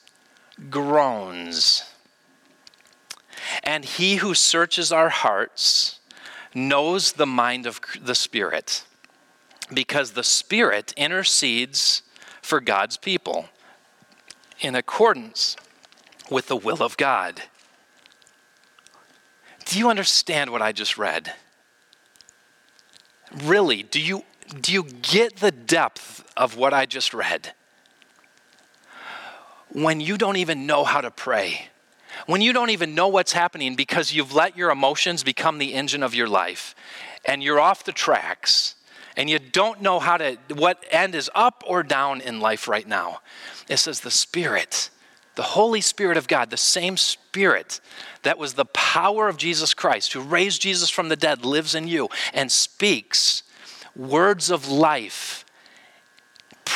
groans. 0.69 1.83
And 3.63 3.85
he 3.85 4.17
who 4.17 4.33
searches 4.33 4.91
our 4.91 5.09
hearts 5.09 5.99
knows 6.53 7.13
the 7.13 7.25
mind 7.25 7.65
of 7.65 7.79
the 8.01 8.15
Spirit, 8.15 8.83
because 9.73 10.11
the 10.11 10.23
Spirit 10.23 10.93
intercedes 10.97 12.01
for 12.41 12.59
God's 12.59 12.97
people 12.97 13.49
in 14.59 14.75
accordance 14.75 15.55
with 16.29 16.47
the 16.47 16.55
will 16.55 16.81
of 16.83 16.97
God. 16.97 17.43
Do 19.65 19.77
you 19.77 19.89
understand 19.89 20.51
what 20.51 20.61
I 20.61 20.71
just 20.71 20.97
read? 20.97 21.33
Really, 23.43 23.83
do 23.83 24.01
you, 24.01 24.23
do 24.59 24.73
you 24.73 24.83
get 24.83 25.37
the 25.37 25.51
depth 25.51 26.23
of 26.35 26.57
what 26.57 26.73
I 26.73 26.87
just 26.87 27.13
read? 27.13 27.53
When 29.71 30.01
you 30.01 30.17
don't 30.17 30.37
even 30.37 30.65
know 30.65 30.83
how 30.83 31.01
to 31.01 31.11
pray, 31.11 31.69
when 32.25 32.41
you 32.41 32.53
don't 32.53 32.69
even 32.69 32.95
know 32.95 33.07
what's 33.07 33.33
happening 33.33 33.75
because 33.75 34.13
you've 34.13 34.33
let 34.33 34.57
your 34.57 34.71
emotions 34.71 35.23
become 35.23 35.57
the 35.57 35.73
engine 35.73 36.03
of 36.03 36.13
your 36.15 36.27
life 36.27 36.75
and 37.25 37.43
you're 37.43 37.59
off 37.59 37.83
the 37.83 37.91
tracks 37.91 38.75
and 39.17 39.29
you 39.29 39.39
don't 39.39 39.81
know 39.81 39.99
how 39.99 40.17
to 40.17 40.37
what 40.55 40.83
end 40.91 41.15
is 41.15 41.29
up 41.35 41.63
or 41.67 41.83
down 41.83 42.21
in 42.21 42.39
life 42.39 42.67
right 42.67 42.87
now. 42.87 43.19
It 43.67 43.77
says 43.77 43.99
the 44.01 44.11
spirit 44.11 44.89
The 45.35 45.43
Holy 45.43 45.81
Spirit 45.81 46.17
of 46.17 46.27
God, 46.27 46.49
the 46.49 46.57
same 46.57 46.97
Spirit 46.97 47.79
that 48.23 48.37
was 48.37 48.53
the 48.53 48.65
power 48.65 49.27
of 49.29 49.37
Jesus 49.37 49.73
Christ, 49.73 50.13
who 50.13 50.21
raised 50.21 50.61
Jesus 50.61 50.89
from 50.89 51.09
the 51.09 51.15
dead, 51.15 51.45
lives 51.45 51.75
in 51.75 51.87
you 51.87 52.09
and 52.33 52.51
speaks 52.51 53.43
words 53.95 54.49
of 54.49 54.69
life 54.69 55.45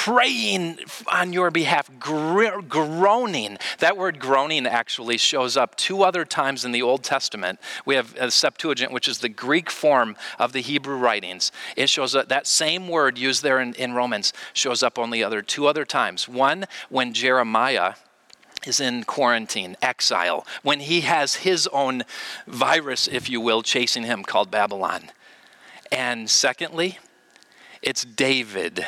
praying 0.04 0.78
on 1.08 1.32
your 1.32 1.50
behalf, 1.50 1.89
groaning. 1.98 3.58
That 3.80 3.96
word 3.96 4.20
groaning 4.20 4.68
actually 4.68 5.16
shows 5.16 5.56
up 5.56 5.78
two 5.78 6.04
other 6.04 6.26
times 6.26 6.66
in 6.66 6.74
the 6.74 6.82
Old 6.82 7.06
Testament. 7.06 7.58
We 7.86 7.96
have 7.96 8.13
a 8.18 8.30
Septuagint, 8.30 8.92
which 8.92 9.08
is 9.08 9.20
the 9.20 9.30
Greek 9.30 9.70
form 9.70 10.18
of 10.38 10.52
the 10.52 10.60
Hebrew 10.60 10.98
writings. 10.98 11.54
It 11.78 11.89
shows 11.89 12.16
up, 12.16 12.28
that 12.28 12.48
same 12.48 12.89
word 12.89 13.18
used 13.18 13.44
there 13.44 13.62
in, 13.62 13.76
in 13.76 13.94
Romans 13.94 14.34
shows 14.52 14.84
up 14.84 15.00
only 15.00 15.24
other 15.24 15.42
two 15.42 15.68
other 15.68 15.86
times. 15.86 16.28
One, 16.28 16.66
when 16.89 17.13
Jeremiah 17.13 17.94
is 18.68 18.82
in 18.82 19.06
quarantine, 19.06 19.78
exile, 19.82 20.46
when 20.63 20.82
he 20.82 21.02
has 21.02 21.36
his 21.36 21.66
own 21.68 22.04
virus, 22.46 23.08
if 23.08 23.30
you 23.30 23.39
will, 23.39 23.62
chasing 23.62 24.04
him 24.04 24.24
called 24.24 24.52
Babylon. 24.52 25.12
And 25.94 26.30
secondly, 26.30 27.00
it's 27.82 28.04
David 28.04 28.86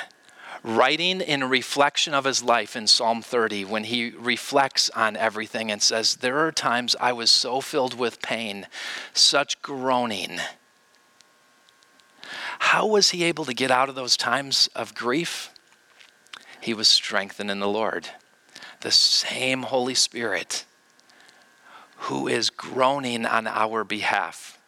writing 0.66 1.22
in 1.22 1.44
reflection 1.44 2.16
of 2.16 2.26
his 2.26 2.42
life 2.42 2.76
in 2.76 2.88
Psalm 2.88 3.22
30 3.22 3.66
when 3.66 3.84
he 3.84 4.10
reflects 4.10 4.90
on 4.90 5.16
everything 5.16 5.72
and 5.72 5.82
says, 5.82 6.16
There 6.16 6.40
are 6.40 6.52
times 6.52 6.96
I 7.00 7.14
was 7.14 7.30
so 7.30 7.62
filled 7.62 7.94
with 7.98 8.22
pain, 8.22 8.66
such 9.14 9.62
groaning. 9.62 10.40
How 12.60 12.88
was 12.88 13.12
he 13.12 13.24
able 13.24 13.46
to 13.46 13.54
get 13.54 13.70
out 13.70 13.90
of 13.90 13.96
those 13.96 14.18
times 14.18 14.68
of 14.76 14.96
grief? 14.96 15.52
He 16.62 16.74
was 16.74 16.88
strengthened 16.88 17.52
in 17.52 17.60
the 17.60 17.68
Lord. 17.68 18.10
The 18.82 18.92
same 18.92 19.64
Holy 19.64 19.94
Spirit 19.94 20.66
who 21.98 22.28
is 22.28 22.50
groaning 22.50 23.26
on 23.26 23.46
our 23.48 23.84
behalf 23.84 24.60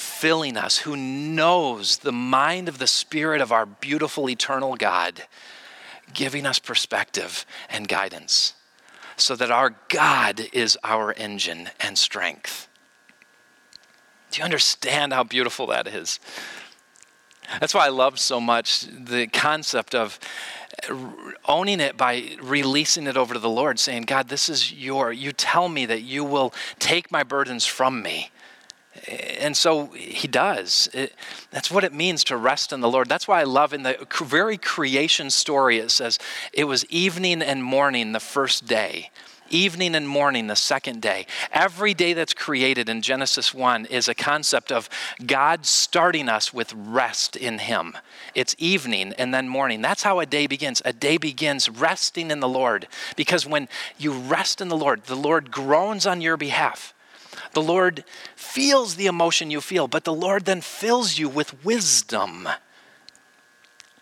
filling 0.00 0.56
us, 0.56 0.78
who 0.78 0.96
knows 0.96 1.98
the 1.98 2.12
mind 2.12 2.68
of 2.68 2.78
the 2.78 2.86
Spirit 2.86 3.40
of 3.40 3.52
our 3.52 3.66
beautiful 3.66 4.28
eternal 4.28 4.74
God, 4.76 5.24
giving 6.14 6.46
us 6.46 6.58
perspective 6.58 7.44
and 7.68 7.86
guidance 7.86 8.54
so 9.16 9.36
that 9.36 9.50
our 9.50 9.76
God 9.88 10.46
is 10.52 10.78
our 10.82 11.12
engine 11.12 11.70
and 11.78 11.98
strength. 11.98 12.68
Do 14.30 14.38
you 14.38 14.44
understand 14.44 15.12
how 15.12 15.24
beautiful 15.24 15.66
that 15.66 15.86
is? 15.86 16.18
That's 17.58 17.74
why 17.74 17.86
I 17.86 17.90
love 17.90 18.18
so 18.18 18.40
much 18.40 18.82
the 18.82 19.26
concept 19.26 19.94
of 19.94 20.18
owning 21.46 21.80
it 21.80 21.96
by 21.96 22.36
releasing 22.40 23.06
it 23.06 23.16
over 23.16 23.34
to 23.34 23.40
the 23.40 23.50
Lord, 23.50 23.78
saying, 23.78 24.02
God, 24.02 24.28
this 24.28 24.48
is 24.48 24.72
your, 24.72 25.12
you 25.12 25.32
tell 25.32 25.68
me 25.68 25.84
that 25.86 26.02
you 26.02 26.24
will 26.24 26.54
take 26.78 27.10
my 27.10 27.22
burdens 27.22 27.66
from 27.66 28.02
me 28.02 28.30
and 29.06 29.56
so 29.56 29.86
he 29.86 30.26
does. 30.26 30.88
It, 30.92 31.14
that's 31.50 31.70
what 31.70 31.84
it 31.84 31.92
means 31.92 32.24
to 32.24 32.36
rest 32.36 32.72
in 32.72 32.80
the 32.80 32.90
Lord. 32.90 33.08
That's 33.08 33.28
why 33.28 33.40
I 33.40 33.44
love 33.44 33.72
in 33.72 33.82
the 33.82 34.06
very 34.22 34.58
creation 34.58 35.30
story, 35.30 35.78
it 35.78 35.90
says, 35.90 36.18
it 36.52 36.64
was 36.64 36.84
evening 36.86 37.40
and 37.40 37.62
morning 37.62 38.12
the 38.12 38.20
first 38.20 38.66
day, 38.66 39.10
evening 39.48 39.94
and 39.94 40.08
morning 40.08 40.48
the 40.48 40.56
second 40.56 41.00
day. 41.02 41.26
Every 41.52 41.94
day 41.94 42.14
that's 42.14 42.34
created 42.34 42.88
in 42.88 43.00
Genesis 43.00 43.54
1 43.54 43.86
is 43.86 44.08
a 44.08 44.14
concept 44.14 44.72
of 44.72 44.88
God 45.24 45.66
starting 45.66 46.28
us 46.28 46.52
with 46.52 46.74
rest 46.74 47.36
in 47.36 47.60
Him. 47.60 47.96
It's 48.34 48.56
evening 48.58 49.14
and 49.18 49.32
then 49.32 49.48
morning. 49.48 49.82
That's 49.82 50.02
how 50.02 50.18
a 50.18 50.26
day 50.26 50.48
begins. 50.48 50.82
A 50.84 50.92
day 50.92 51.16
begins 51.16 51.68
resting 51.68 52.32
in 52.32 52.40
the 52.40 52.48
Lord. 52.48 52.88
Because 53.14 53.46
when 53.46 53.68
you 53.98 54.12
rest 54.12 54.60
in 54.60 54.68
the 54.68 54.76
Lord, 54.76 55.04
the 55.04 55.16
Lord 55.16 55.52
groans 55.52 56.06
on 56.06 56.20
your 56.20 56.36
behalf. 56.36 56.92
The 57.52 57.62
Lord 57.62 58.04
feels 58.36 58.94
the 58.94 59.06
emotion 59.06 59.50
you 59.50 59.60
feel, 59.60 59.88
but 59.88 60.04
the 60.04 60.14
Lord 60.14 60.44
then 60.44 60.60
fills 60.60 61.18
you 61.18 61.28
with 61.28 61.64
wisdom. 61.64 62.48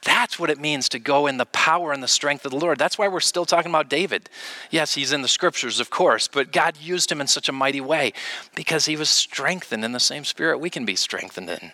That's 0.03 0.39
what 0.39 0.51
it 0.51 0.59
means 0.59 0.89
to 0.91 0.99
go 0.99 1.27
in 1.27 1.39
the 1.39 1.47
power 1.47 1.93
and 1.93 2.03
the 2.03 2.09
strength 2.09 2.45
of 2.45 2.53
the 2.53 2.59
Lord. 2.59 2.79
That's 2.79 2.97
why 2.97 3.09
we're 3.09 3.21
still 3.21 3.45
talking 3.45 3.71
about 3.71 3.91
David. 3.91 4.31
Yes, 4.71 4.95
he's 4.95 5.13
in 5.13 5.23
the 5.23 5.29
scriptures, 5.29 5.81
of 5.81 5.91
course, 5.91 6.29
but 6.29 6.53
God 6.53 6.79
used 6.81 7.11
him 7.11 7.21
in 7.21 7.27
such 7.27 7.49
a 7.49 7.53
mighty 7.53 7.81
way 7.81 8.13
because 8.55 8.87
he 8.87 8.97
was 8.97 9.11
strengthened 9.11 9.85
in 9.85 9.93
the 9.93 10.01
same 10.01 10.25
spirit 10.25 10.59
we 10.59 10.71
can 10.71 10.85
be 10.85 10.97
strengthened 10.97 11.51
in. 11.51 11.73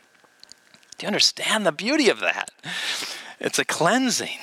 Do 0.97 1.05
you 1.05 1.07
understand 1.07 1.67
the 1.67 1.73
beauty 1.73 2.09
of 2.09 2.21
that? 2.21 2.51
It's 3.41 3.59
a 3.59 3.65
cleansing. 3.65 4.39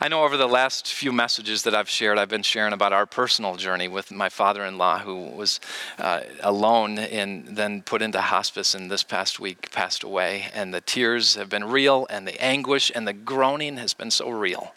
I 0.00 0.08
know 0.08 0.24
over 0.24 0.36
the 0.36 0.48
last 0.48 0.92
few 0.92 1.12
messages 1.12 1.62
that 1.62 1.74
I've 1.74 1.88
shared, 1.88 2.18
I've 2.18 2.28
been 2.28 2.42
sharing 2.42 2.72
about 2.72 2.92
our 2.92 3.06
personal 3.06 3.56
journey 3.56 3.88
with 3.88 4.10
my 4.10 4.28
father 4.28 4.64
in 4.64 4.78
law, 4.78 4.98
who 4.98 5.16
was 5.16 5.60
uh, 5.98 6.20
alone 6.40 6.98
and 6.98 7.56
then 7.56 7.82
put 7.82 8.02
into 8.02 8.20
hospice, 8.20 8.74
and 8.74 8.90
this 8.90 9.02
past 9.02 9.40
week 9.40 9.70
passed 9.70 10.02
away. 10.02 10.46
And 10.54 10.72
the 10.74 10.80
tears 10.80 11.34
have 11.34 11.48
been 11.48 11.64
real, 11.64 12.06
and 12.10 12.26
the 12.26 12.40
anguish 12.42 12.90
and 12.94 13.06
the 13.06 13.12
groaning 13.12 13.76
has 13.78 13.94
been 13.94 14.10
so 14.10 14.30
real. 14.30 14.74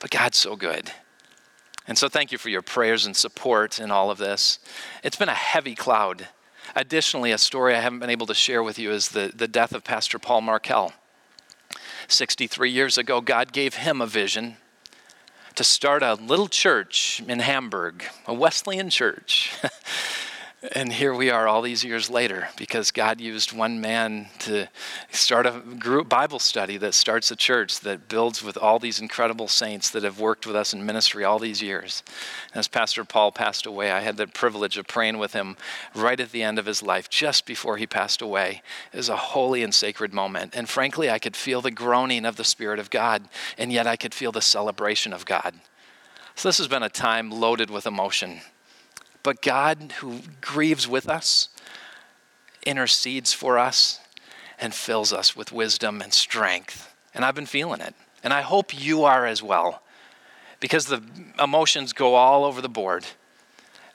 But 0.00 0.10
God's 0.10 0.38
so 0.38 0.56
good. 0.56 0.92
And 1.86 1.96
so, 1.96 2.08
thank 2.08 2.32
you 2.32 2.38
for 2.38 2.50
your 2.50 2.62
prayers 2.62 3.06
and 3.06 3.16
support 3.16 3.80
in 3.80 3.90
all 3.90 4.10
of 4.10 4.18
this. 4.18 4.58
It's 5.02 5.16
been 5.16 5.30
a 5.30 5.34
heavy 5.34 5.74
cloud. 5.74 6.28
Additionally, 6.76 7.32
a 7.32 7.38
story 7.38 7.74
I 7.74 7.80
haven't 7.80 8.00
been 8.00 8.10
able 8.10 8.26
to 8.26 8.34
share 8.34 8.62
with 8.62 8.78
you 8.78 8.90
is 8.90 9.08
the, 9.08 9.32
the 9.34 9.48
death 9.48 9.72
of 9.72 9.84
Pastor 9.84 10.18
Paul 10.18 10.42
Markel. 10.42 10.92
63 12.08 12.70
years 12.70 12.98
ago, 12.98 13.20
God 13.20 13.52
gave 13.52 13.74
him 13.74 14.00
a 14.00 14.06
vision 14.06 14.56
to 15.54 15.64
start 15.64 16.02
a 16.02 16.14
little 16.14 16.48
church 16.48 17.22
in 17.26 17.40
Hamburg, 17.40 18.04
a 18.26 18.34
Wesleyan 18.34 18.90
church. 18.90 19.52
And 20.74 20.92
here 20.92 21.14
we 21.14 21.30
are 21.30 21.46
all 21.46 21.62
these 21.62 21.84
years 21.84 22.10
later 22.10 22.48
because 22.56 22.90
God 22.90 23.20
used 23.20 23.52
one 23.52 23.80
man 23.80 24.26
to 24.40 24.66
start 25.12 25.46
a 25.46 25.62
group 25.78 26.08
Bible 26.08 26.40
study 26.40 26.76
that 26.78 26.94
starts 26.94 27.30
a 27.30 27.36
church 27.36 27.78
that 27.80 28.08
builds 28.08 28.42
with 28.42 28.56
all 28.56 28.80
these 28.80 28.98
incredible 28.98 29.46
saints 29.46 29.88
that 29.90 30.02
have 30.02 30.18
worked 30.18 30.48
with 30.48 30.56
us 30.56 30.74
in 30.74 30.84
ministry 30.84 31.22
all 31.22 31.38
these 31.38 31.62
years. 31.62 32.02
As 32.54 32.66
Pastor 32.66 33.04
Paul 33.04 33.30
passed 33.30 33.66
away, 33.66 33.92
I 33.92 34.00
had 34.00 34.16
the 34.16 34.26
privilege 34.26 34.78
of 34.78 34.88
praying 34.88 35.18
with 35.18 35.32
him 35.32 35.56
right 35.94 36.18
at 36.18 36.32
the 36.32 36.42
end 36.42 36.58
of 36.58 36.66
his 36.66 36.82
life, 36.82 37.08
just 37.08 37.46
before 37.46 37.76
he 37.76 37.86
passed 37.86 38.20
away. 38.20 38.62
It 38.92 38.96
was 38.96 39.08
a 39.08 39.16
holy 39.16 39.62
and 39.62 39.72
sacred 39.72 40.12
moment. 40.12 40.56
And 40.56 40.68
frankly, 40.68 41.08
I 41.08 41.20
could 41.20 41.36
feel 41.36 41.60
the 41.60 41.70
groaning 41.70 42.24
of 42.24 42.34
the 42.34 42.42
Spirit 42.42 42.80
of 42.80 42.90
God, 42.90 43.28
and 43.56 43.72
yet 43.72 43.86
I 43.86 43.94
could 43.94 44.12
feel 44.12 44.32
the 44.32 44.42
celebration 44.42 45.12
of 45.12 45.24
God. 45.24 45.54
So 46.34 46.48
this 46.48 46.58
has 46.58 46.66
been 46.66 46.82
a 46.82 46.88
time 46.88 47.30
loaded 47.30 47.70
with 47.70 47.86
emotion. 47.86 48.40
But 49.28 49.42
God, 49.42 49.92
who 49.98 50.20
grieves 50.40 50.88
with 50.88 51.06
us, 51.06 51.50
intercedes 52.64 53.34
for 53.34 53.58
us 53.58 54.00
and 54.58 54.72
fills 54.72 55.12
us 55.12 55.36
with 55.36 55.52
wisdom 55.52 56.00
and 56.00 56.14
strength. 56.14 56.96
And 57.12 57.26
I've 57.26 57.34
been 57.34 57.44
feeling 57.44 57.82
it. 57.82 57.94
And 58.24 58.32
I 58.32 58.40
hope 58.40 58.72
you 58.72 59.04
are 59.04 59.26
as 59.26 59.42
well. 59.42 59.82
Because 60.60 60.86
the 60.86 61.02
emotions 61.38 61.92
go 61.92 62.14
all 62.14 62.46
over 62.46 62.62
the 62.62 62.70
board. 62.70 63.04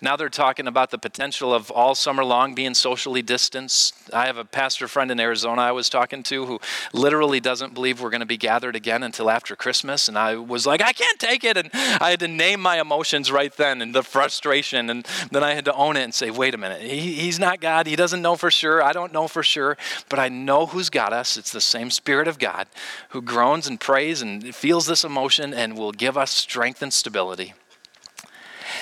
Now 0.04 0.18
they're 0.18 0.28
talking 0.28 0.68
about 0.68 0.92
the 0.92 0.98
potential 0.98 1.54
of 1.54 1.72
all 1.72 1.96
summer 1.96 2.26
long 2.26 2.56
being 2.56 2.74
socially 2.74 3.22
distanced. 3.22 3.96
I 4.12 4.26
have 4.26 4.36
a 4.36 4.44
pastor 4.44 4.90
friend 4.90 5.10
in 5.10 5.18
Arizona 5.18 5.62
I 5.62 5.72
was 5.72 5.88
talking 5.88 6.24
to 6.24 6.46
who 6.46 6.60
literally 6.92 7.40
doesn't 7.40 7.74
believe 7.74 8.02
we're 8.02 8.10
going 8.10 8.20
to 8.20 8.26
be 8.26 8.36
gathered 8.36 8.76
again 8.76 9.02
until 9.02 9.30
after 9.30 9.56
Christmas. 9.56 10.10
And 10.10 10.18
I 10.18 10.36
was 10.36 10.68
like, 10.68 10.82
I 10.82 10.92
can't 10.92 11.18
take 11.22 11.46
it. 11.46 11.56
And 11.56 11.70
I 11.74 12.10
had 12.10 12.20
to 12.20 12.28
name 12.28 12.60
my 12.60 12.82
emotions 12.82 13.32
right 13.32 13.56
then 13.56 13.82
and 13.82 13.96
the 13.96 14.04
frustration. 14.04 14.90
And 14.90 15.08
then 15.32 15.42
I 15.42 15.54
had 15.54 15.64
to 15.66 15.74
own 15.74 15.96
it 15.96 16.04
and 16.04 16.14
say, 16.14 16.30
wait 16.32 16.54
a 16.54 16.58
minute, 16.58 16.82
he, 16.82 17.14
he's 17.14 17.40
not 17.40 17.62
God. 17.62 17.88
He 17.88 17.96
doesn't 17.96 18.22
know 18.22 18.36
for 18.36 18.52
sure. 18.52 18.84
I 18.84 18.92
don't 18.92 19.14
know 19.14 19.30
for 19.30 19.42
sure. 19.42 19.78
But 20.10 20.20
I 20.20 20.28
know 20.28 20.66
who's 20.66 20.90
got 20.90 21.14
us. 21.14 21.38
It's 21.38 21.54
the 21.54 21.62
same 21.62 21.90
Spirit 21.90 22.28
of 22.28 22.40
God 22.40 22.68
who 23.12 23.22
groans 23.22 23.68
and 23.68 23.80
prays 23.80 24.22
and 24.22 24.54
feels 24.54 24.86
this 24.86 25.06
emotion 25.06 25.54
and 25.54 25.78
will 25.78 25.94
give 25.94 26.18
us 26.18 26.32
strength 26.32 26.82
and 26.82 26.92
stability. 26.92 27.54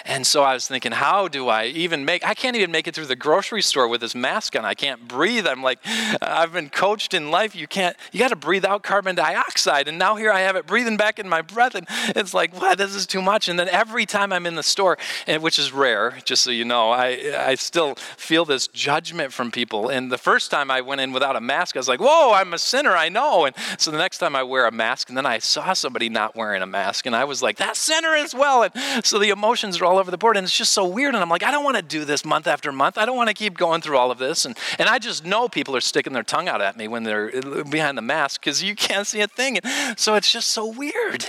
And 0.06 0.26
so 0.26 0.44
I 0.44 0.54
was 0.54 0.68
thinking, 0.68 0.92
how 0.92 1.28
do 1.28 1.48
I 1.48 1.66
even 1.66 2.06
make, 2.06 2.26
I 2.26 2.34
can't 2.34 2.56
even 2.56 2.72
make 2.72 2.88
it 2.88 2.96
through 2.96 3.06
the 3.06 3.16
grocery 3.16 3.62
store 3.62 3.88
with 3.88 4.02
this 4.02 4.16
mask 4.16 4.56
on. 4.56 4.66
I 4.66 4.74
can't 4.74 5.08
breathe. 5.08 5.48
I'm 5.48 5.62
like, 5.64 5.80
I've 6.22 6.54
been 6.54 6.70
coached 6.70 7.14
in 7.14 7.32
life. 7.32 7.56
You 7.56 7.68
can't, 7.68 7.96
you 8.12 8.20
got 8.20 8.30
to 8.30 8.36
breathe 8.36 8.66
out 8.66 8.84
carbon 8.84 9.16
dioxide. 9.16 9.88
And 9.88 10.00
now 10.00 10.16
here 10.16 10.32
I 10.32 10.42
have 10.42 10.56
it 10.56 10.66
breathing 10.66 10.98
back 10.98 11.20
in 11.20 11.30
my 11.30 11.42
breath. 11.42 11.76
And 11.76 11.88
it's 12.16 12.34
like, 12.34 12.54
what, 12.60 12.78
this 12.78 12.96
is 12.96 13.06
too 13.06 13.22
much. 13.22 13.48
And 13.48 13.60
then 13.60 13.70
every 13.70 14.06
time 14.06 14.34
I'm 14.34 14.46
in 14.46 14.56
the 14.56 14.64
store, 14.64 14.98
which 15.28 15.60
is 15.60 15.72
rare, 15.72 16.18
just 16.26 16.44
so 16.44 16.52
you 16.52 16.66
know, 16.66 16.92
I, 16.92 17.34
I 17.38 17.56
still 17.56 17.96
feel 17.96 18.46
this 18.46 18.68
judgment 18.68 19.34
from 19.34 19.52
people. 19.52 19.90
And 19.90 20.12
the 20.12 20.18
first 20.18 20.52
time 20.52 20.72
I 20.72 20.82
went 20.82 21.02
in 21.02 21.14
without 21.14 21.36
a 21.36 21.42
mask, 21.42 21.76
I 21.76 21.80
was 21.80 21.88
like, 21.88 22.00
whoa, 22.00 22.34
I'm 22.34 22.54
a 22.54 22.58
sinner, 22.60 22.92
I 22.92 23.10
know. 23.10 23.46
And 23.46 23.56
so 23.78 23.92
the 23.92 23.98
next 23.98 24.18
time 24.18 24.36
I 24.36 24.44
wear 24.44 24.66
a 24.66 24.72
mask, 24.72 25.10
and 25.10 25.18
then 25.18 25.26
I 25.26 25.40
saw 25.40 25.74
somebody 25.74 26.10
not 26.10 26.36
wearing 26.36 26.62
a 26.62 26.68
mask, 26.68 27.06
and 27.06 27.16
I 27.16 27.26
was 27.26 27.42
like, 27.42 27.58
that 27.58 27.76
sinner 27.76 28.14
as 28.16 28.34
well. 28.34 28.64
And 28.64 29.06
so 29.06 29.20
the 29.20 29.30
emotions 29.30 29.80
are 29.80 29.86
all 29.86 29.91
over 30.00 30.12
the 30.12 30.18
board. 30.18 30.38
And 30.38 30.44
it's 30.44 30.58
just 30.58 30.74
so 30.74 30.86
weird. 30.86 31.14
And 31.14 31.22
I'm 31.22 31.30
like, 31.30 31.44
I 31.44 31.52
don't 31.52 31.64
want 31.64 31.78
to 31.78 31.84
do 31.84 32.06
this 32.06 32.26
month 32.26 32.48
after 32.48 32.72
month. 32.72 32.98
I 32.98 33.06
don't 33.06 33.18
want 33.18 33.30
to 33.30 33.34
keep 33.34 33.58
going 33.58 33.82
through 33.82 33.98
all 33.98 34.12
of 34.12 34.18
this. 34.18 34.46
And, 34.46 34.58
and 34.78 34.90
I 34.90 35.00
just 35.00 35.26
know 35.26 35.48
people 35.50 35.76
are 35.76 35.82
sticking 35.82 36.14
their 36.14 36.24
tongue 36.24 36.48
out 36.48 36.62
at 36.62 36.78
me 36.78 36.88
when 36.88 37.04
they're 37.04 37.32
uh, 37.36 37.64
behind 37.64 37.98
the 37.98 38.02
mask 38.02 38.42
because 38.42 38.62
you 38.64 38.76
can't 38.76 39.08
see 39.08 39.22
a 39.22 39.28
thing. 39.28 39.60
So 39.98 40.16
it's 40.16 40.32
just 40.32 40.50
so 40.50 40.66
weird. 40.68 41.26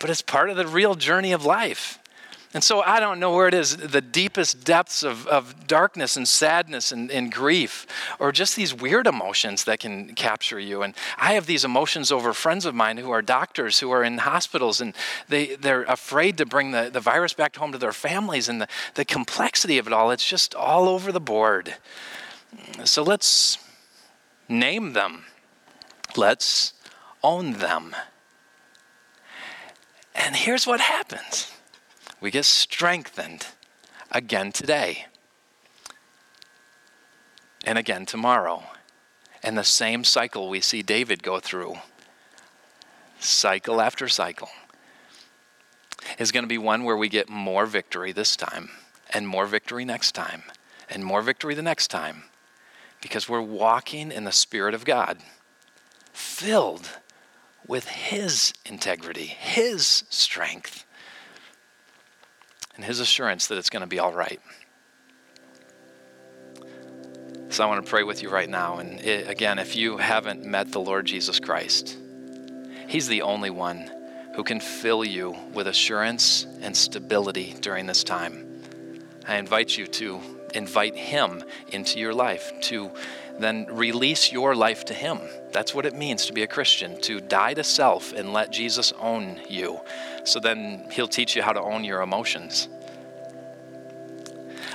but 0.00 0.10
it's 0.10 0.22
part 0.22 0.50
of 0.50 0.56
the 0.56 0.66
real 0.66 0.94
journey 0.94 1.32
of 1.32 1.44
life. 1.44 1.98
And 2.54 2.62
so 2.62 2.80
I 2.80 3.00
don't 3.00 3.18
know 3.20 3.34
where 3.34 3.48
it 3.48 3.54
is, 3.54 3.76
the 3.76 4.00
deepest 4.00 4.64
depths 4.64 5.02
of, 5.02 5.26
of 5.26 5.66
darkness 5.66 6.16
and 6.16 6.26
sadness 6.26 6.92
and, 6.92 7.10
and 7.10 7.32
grief, 7.32 7.86
or 8.18 8.32
just 8.32 8.56
these 8.56 8.72
weird 8.72 9.06
emotions 9.06 9.64
that 9.64 9.80
can 9.80 10.14
capture 10.14 10.58
you. 10.58 10.82
And 10.82 10.94
I 11.18 11.34
have 11.34 11.46
these 11.46 11.64
emotions 11.64 12.12
over 12.12 12.32
friends 12.32 12.64
of 12.64 12.74
mine 12.74 12.98
who 12.98 13.10
are 13.10 13.20
doctors, 13.20 13.80
who 13.80 13.90
are 13.90 14.04
in 14.04 14.18
hospitals, 14.18 14.80
and 14.80 14.94
they, 15.28 15.56
they're 15.56 15.82
afraid 15.82 16.38
to 16.38 16.46
bring 16.46 16.70
the, 16.70 16.88
the 16.90 17.00
virus 17.00 17.34
back 17.34 17.56
home 17.56 17.72
to 17.72 17.78
their 17.78 17.92
families. 17.92 18.48
And 18.48 18.60
the, 18.60 18.68
the 18.94 19.04
complexity 19.04 19.78
of 19.78 19.86
it 19.86 19.92
all, 19.92 20.10
it's 20.10 20.26
just 20.26 20.54
all 20.54 20.88
over 20.88 21.10
the 21.10 21.20
board. 21.20 21.74
So 22.84 23.02
let's 23.02 23.58
name 24.48 24.92
them, 24.92 25.24
let's 26.16 26.72
own 27.22 27.54
them. 27.54 27.94
And 30.14 30.34
here's 30.34 30.66
what 30.66 30.80
happens 30.80 31.52
we 32.20 32.30
get 32.30 32.44
strengthened 32.44 33.46
again 34.10 34.52
today 34.52 35.06
and 37.64 37.76
again 37.78 38.06
tomorrow. 38.06 38.62
And 39.42 39.56
the 39.56 39.64
same 39.64 40.02
cycle 40.02 40.48
we 40.48 40.60
see 40.60 40.82
David 40.82 41.22
go 41.22 41.38
through, 41.38 41.76
cycle 43.20 43.80
after 43.80 44.08
cycle, 44.08 44.48
is 46.18 46.32
going 46.32 46.42
to 46.42 46.48
be 46.48 46.58
one 46.58 46.84
where 46.84 46.96
we 46.96 47.08
get 47.08 47.28
more 47.28 47.66
victory 47.66 48.12
this 48.12 48.34
time, 48.34 48.70
and 49.12 49.28
more 49.28 49.46
victory 49.46 49.84
next 49.84 50.12
time, 50.12 50.42
and 50.88 51.04
more 51.04 51.22
victory 51.22 51.54
the 51.54 51.62
next 51.62 51.88
time, 51.88 52.24
because 53.00 53.28
we're 53.28 53.40
walking 53.40 54.10
in 54.10 54.24
the 54.24 54.32
Spirit 54.32 54.74
of 54.74 54.84
God, 54.84 55.18
filled 56.12 56.88
with 57.68 57.88
His 57.88 58.52
integrity, 58.64 59.26
His 59.26 60.04
strength 60.08 60.85
and 62.76 62.84
his 62.84 63.00
assurance 63.00 63.48
that 63.48 63.58
it's 63.58 63.70
going 63.70 63.80
to 63.80 63.86
be 63.86 63.98
all 63.98 64.12
right. 64.12 64.40
So 67.48 67.64
I 67.64 67.66
want 67.68 67.84
to 67.84 67.90
pray 67.90 68.02
with 68.02 68.22
you 68.22 68.28
right 68.28 68.48
now. 68.48 68.78
And 68.78 69.00
it, 69.00 69.28
again, 69.28 69.58
if 69.58 69.76
you 69.76 69.96
haven't 69.96 70.44
met 70.44 70.72
the 70.72 70.80
Lord 70.80 71.06
Jesus 71.06 71.40
Christ, 71.40 71.96
he's 72.86 73.08
the 73.08 73.22
only 73.22 73.50
one 73.50 73.90
who 74.34 74.44
can 74.44 74.60
fill 74.60 75.04
you 75.04 75.34
with 75.54 75.66
assurance 75.66 76.46
and 76.60 76.76
stability 76.76 77.54
during 77.60 77.86
this 77.86 78.04
time. 78.04 78.62
I 79.26 79.36
invite 79.36 79.76
you 79.76 79.86
to 79.86 80.20
invite 80.54 80.94
him 80.94 81.42
into 81.68 81.98
your 81.98 82.12
life, 82.12 82.52
to 82.62 82.92
then 83.38 83.66
release 83.70 84.32
your 84.32 84.54
life 84.54 84.84
to 84.86 84.94
him. 84.94 85.20
That's 85.52 85.74
what 85.74 85.86
it 85.86 85.94
means 85.94 86.26
to 86.26 86.32
be 86.32 86.42
a 86.42 86.46
Christian, 86.46 87.00
to 87.02 87.20
die 87.20 87.54
to 87.54 87.64
self 87.64 88.12
and 88.12 88.32
let 88.32 88.50
Jesus 88.50 88.92
own 89.00 89.40
you. 89.48 89.80
So 90.24 90.40
then 90.40 90.88
he'll 90.92 91.08
teach 91.08 91.36
you 91.36 91.42
how 91.42 91.52
to 91.52 91.60
own 91.60 91.84
your 91.84 92.02
emotions. 92.02 92.68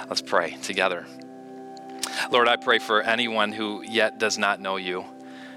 Let's 0.10 0.22
pray 0.22 0.58
together. 0.64 1.06
Lord, 2.30 2.48
I 2.48 2.58
pray 2.58 2.80
for 2.80 3.02
anyone 3.02 3.52
who 3.52 3.82
yet 3.84 4.20
does 4.20 4.38
not 4.38 4.60
know 4.60 4.76
you, 4.76 5.06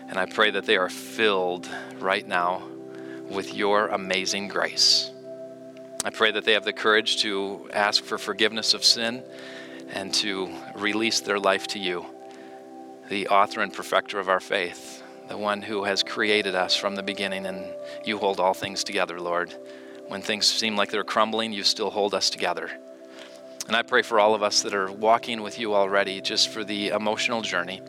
and 0.09 0.19
I 0.19 0.27
pray 0.27 0.51
that 0.53 0.65
they 0.65 0.77
are 0.77 0.89
filled 0.89 1.69
right 1.99 2.27
now 2.27 2.63
with 3.29 3.55
your 3.55 3.89
amazing 3.89 4.49
grace. 4.49 5.11
I 6.05 6.11
pray 6.11 6.31
that 6.33 6.45
they 6.45 6.53
have 6.53 6.65
the 6.65 6.73
courage 6.73 7.19
to 7.23 7.69
ask 7.73 8.05
for 8.05 8.19
forgiveness 8.19 8.75
of 8.75 8.85
sin 8.85 9.23
and 9.91 10.13
to 10.15 10.51
release 10.77 11.21
their 11.21 11.39
life 11.39 11.67
to 11.69 11.79
you, 11.79 12.07
the 13.09 13.29
author 13.29 13.61
and 13.61 13.73
perfecter 13.73 14.19
of 14.19 14.29
our 14.29 14.41
faith 14.41 15.03
the 15.29 15.37
one 15.37 15.63
who 15.63 15.85
has 15.85 16.03
created 16.03 16.55
us 16.55 16.77
from 16.77 16.95
the 16.95 17.03
beginning, 17.03 17.47
and 17.47 17.65
you 18.05 18.19
hold 18.19 18.41
all 18.41 18.55
things 18.55 18.85
together, 18.85 19.21
Lord. 19.21 19.55
When 20.09 20.21
things 20.21 20.47
seem 20.47 20.77
like 20.77 20.91
they're 20.91 21.05
crumbling, 21.05 21.53
you 21.53 21.63
still 21.63 21.91
hold 21.91 22.15
us 22.15 22.29
together. 22.29 22.71
And 23.67 23.75
I 23.75 23.83
pray 23.83 24.03
for 24.03 24.21
all 24.21 24.35
of 24.35 24.43
us 24.43 24.63
that 24.63 24.75
are 24.75 24.93
walking 24.93 25.43
with 25.43 25.59
you 25.59 25.75
already, 25.75 26.21
just 26.21 26.49
for 26.49 26.63
the 26.63 26.89
emotional 26.89 27.41
journey, 27.41 27.81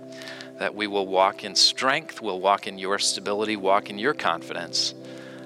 that 0.60 0.74
we 0.74 0.88
will 0.88 1.06
walk 1.06 1.44
in 1.44 1.56
strength, 1.56 2.22
we'll 2.22 2.40
walk 2.40 2.68
in 2.68 2.80
your 2.80 3.00
stability, 3.00 3.58
walk 3.58 3.90
in 3.90 4.00
your 4.00 4.14
confidence. 4.14 4.94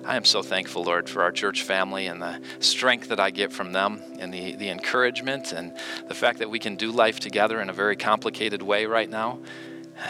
I 0.09 0.15
am 0.15 0.25
so 0.25 0.41
thankful, 0.41 0.85
Lord, 0.85 1.07
for 1.07 1.21
our 1.21 1.31
church 1.31 1.61
family 1.61 2.07
and 2.07 2.19
the 2.19 2.41
strength 2.57 3.09
that 3.09 3.19
I 3.19 3.29
get 3.29 3.53
from 3.53 3.73
them 3.73 4.01
and 4.17 4.33
the, 4.33 4.55
the 4.55 4.69
encouragement 4.69 5.51
and 5.51 5.71
the 6.07 6.15
fact 6.15 6.39
that 6.39 6.49
we 6.49 6.57
can 6.57 6.77
do 6.77 6.91
life 6.91 7.19
together 7.19 7.61
in 7.61 7.69
a 7.69 7.73
very 7.73 7.95
complicated 7.95 8.63
way 8.63 8.87
right 8.87 9.07
now. 9.07 9.37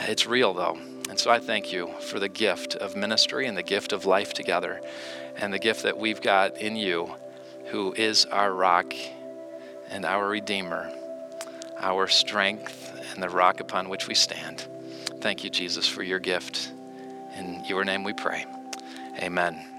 It's 0.07 0.25
real, 0.25 0.53
though. 0.53 0.79
And 1.09 1.19
so 1.19 1.29
I 1.29 1.39
thank 1.39 1.73
you 1.73 1.89
for 1.99 2.17
the 2.17 2.29
gift 2.29 2.75
of 2.75 2.95
ministry 2.95 3.45
and 3.45 3.57
the 3.57 3.61
gift 3.61 3.91
of 3.91 4.05
life 4.05 4.33
together 4.33 4.79
and 5.35 5.53
the 5.53 5.59
gift 5.59 5.83
that 5.83 5.97
we've 5.97 6.21
got 6.21 6.61
in 6.61 6.77
you, 6.77 7.13
who 7.65 7.91
is 7.91 8.23
our 8.23 8.53
rock 8.53 8.93
and 9.89 10.05
our 10.05 10.29
Redeemer, 10.29 10.93
our 11.77 12.07
strength 12.07 12.89
and 13.13 13.21
the 13.21 13.29
rock 13.29 13.59
upon 13.59 13.89
which 13.89 14.07
we 14.07 14.15
stand. 14.15 14.65
Thank 15.19 15.43
you, 15.43 15.49
Jesus, 15.49 15.89
for 15.89 16.03
your 16.03 16.19
gift. 16.19 16.71
In 17.37 17.65
your 17.65 17.83
name 17.83 18.05
we 18.05 18.13
pray. 18.13 18.45
Amen. 19.21 19.78